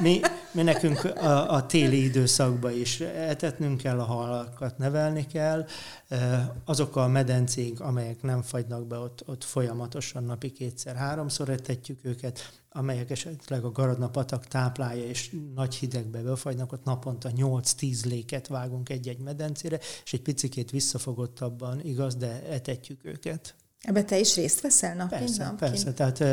[0.00, 0.20] Mi,
[0.52, 5.66] mi nekünk a, a téli időszakban is etetnünk kell, a halakat nevelni kell.
[6.64, 13.10] Azok a medencék, amelyek nem fagynak be, ott, ott folyamatosan napi kétszer-háromszor etetjük őket amelyek
[13.10, 19.18] esetleg a Garadna patak táplálja, és nagy hidegbe befagynak, ott naponta 8-10 léket vágunk egy-egy
[19.18, 23.54] medencére, és egy picikét visszafogottabban, igaz, de etetjük őket.
[23.80, 25.92] Ebbe te is részt veszel nap Persze, nap persze.
[25.92, 26.24] Tehát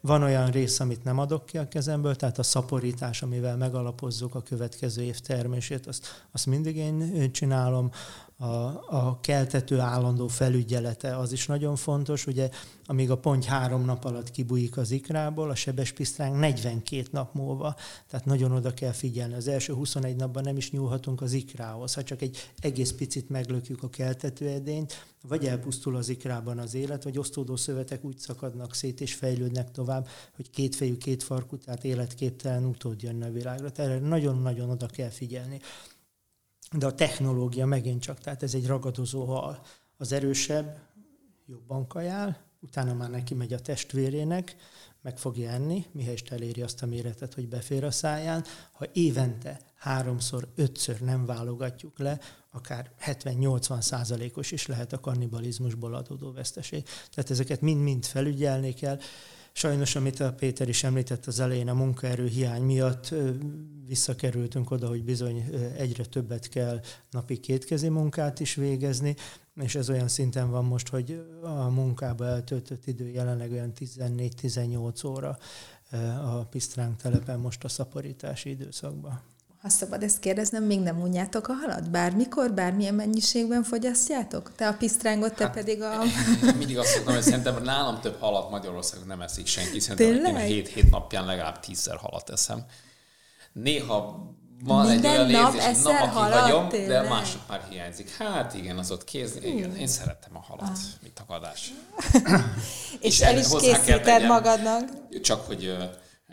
[0.00, 4.42] van olyan rész, amit nem adok ki a kezemből, tehát a szaporítás, amivel megalapozzuk a
[4.42, 7.90] következő év termését, azt, azt mindig én csinálom
[8.36, 8.46] a,
[8.96, 12.26] a keltető állandó felügyelete az is nagyon fontos.
[12.26, 12.48] Ugye,
[12.86, 17.76] amíg a ponty három nap alatt kibújik az ikrából, a sebes pisztránk 42 nap múlva,
[18.08, 19.34] tehát nagyon oda kell figyelni.
[19.34, 21.94] Az első 21 napban nem is nyúlhatunk az ikrához.
[21.94, 27.04] Ha csak egy egész picit meglökjük a keltető edényt, vagy elpusztul az ikrában az élet,
[27.04, 31.84] vagy osztódó szövetek úgy szakadnak szét és fejlődnek tovább, hogy két fejű, két farkú, tehát
[31.84, 33.70] életképtelen utód jönne a világra.
[33.70, 35.60] Tehát erre nagyon-nagyon oda kell figyelni
[36.78, 39.62] de a technológia megint csak, tehát ez egy ragadozó hal.
[39.96, 40.78] Az erősebb
[41.46, 44.56] jobban kajál, utána már neki megy a testvérének,
[45.02, 48.44] meg fogja enni, mihez eléri azt a méretet, hogy befér a száján.
[48.72, 52.20] Ha évente háromszor, ötször nem válogatjuk le,
[52.50, 56.84] akár 70-80 százalékos is lehet a kannibalizmusból adódó veszteség.
[57.10, 58.98] Tehát ezeket mind-mind felügyelni kell,
[59.56, 63.14] Sajnos, amit a Péter is említett az elején, a munkaerő hiány miatt
[63.86, 65.44] visszakerültünk oda, hogy bizony
[65.76, 66.80] egyre többet kell
[67.10, 69.16] napi kétkezi munkát is végezni,
[69.60, 75.38] és ez olyan szinten van most, hogy a munkába eltöltött idő jelenleg olyan 14-18 óra
[76.24, 79.20] a Pisztránk telepen most a szaporítási időszakban.
[79.64, 81.90] Ha szabad ezt kérdeznem, még nem unjátok a halat?
[81.90, 84.52] Bármikor, bármilyen mennyiségben fogyasztjátok?
[84.56, 86.02] Te a pisztrángot, te hát, pedig a...
[86.58, 89.80] Mindig azt mondom, hogy szerintem nálam több halat Magyarországon nem eszik senki.
[89.80, 92.64] Szerintem én 7 napján legalább tízszer halat eszem.
[93.52, 94.28] Néha
[94.64, 97.02] van Minden egy olyan nap érzés, nap, aki halat, vagyom, tényleg?
[97.02, 98.16] de mások már hiányzik.
[98.16, 101.02] Hát igen, az ott kéz, igen, én szeretem a halat, ah.
[101.02, 101.72] mit tagadás.
[103.00, 104.88] és, és el is készíted magadnak.
[105.22, 105.76] Csak, hogy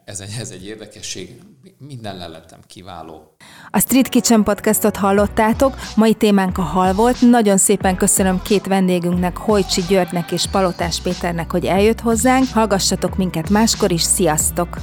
[0.06, 1.40] ez egy, ez egy érdekesség,
[1.78, 3.36] minden leletem kiváló.
[3.70, 7.22] A Street Kitchen podcastot hallottátok, mai témánk a hal volt.
[7.22, 12.48] Nagyon szépen köszönöm két vendégünknek, Hojcsi Györgynek és Palotás Péternek, hogy eljött hozzánk.
[12.48, 14.78] Hallgassatok minket máskor is, sziasztok!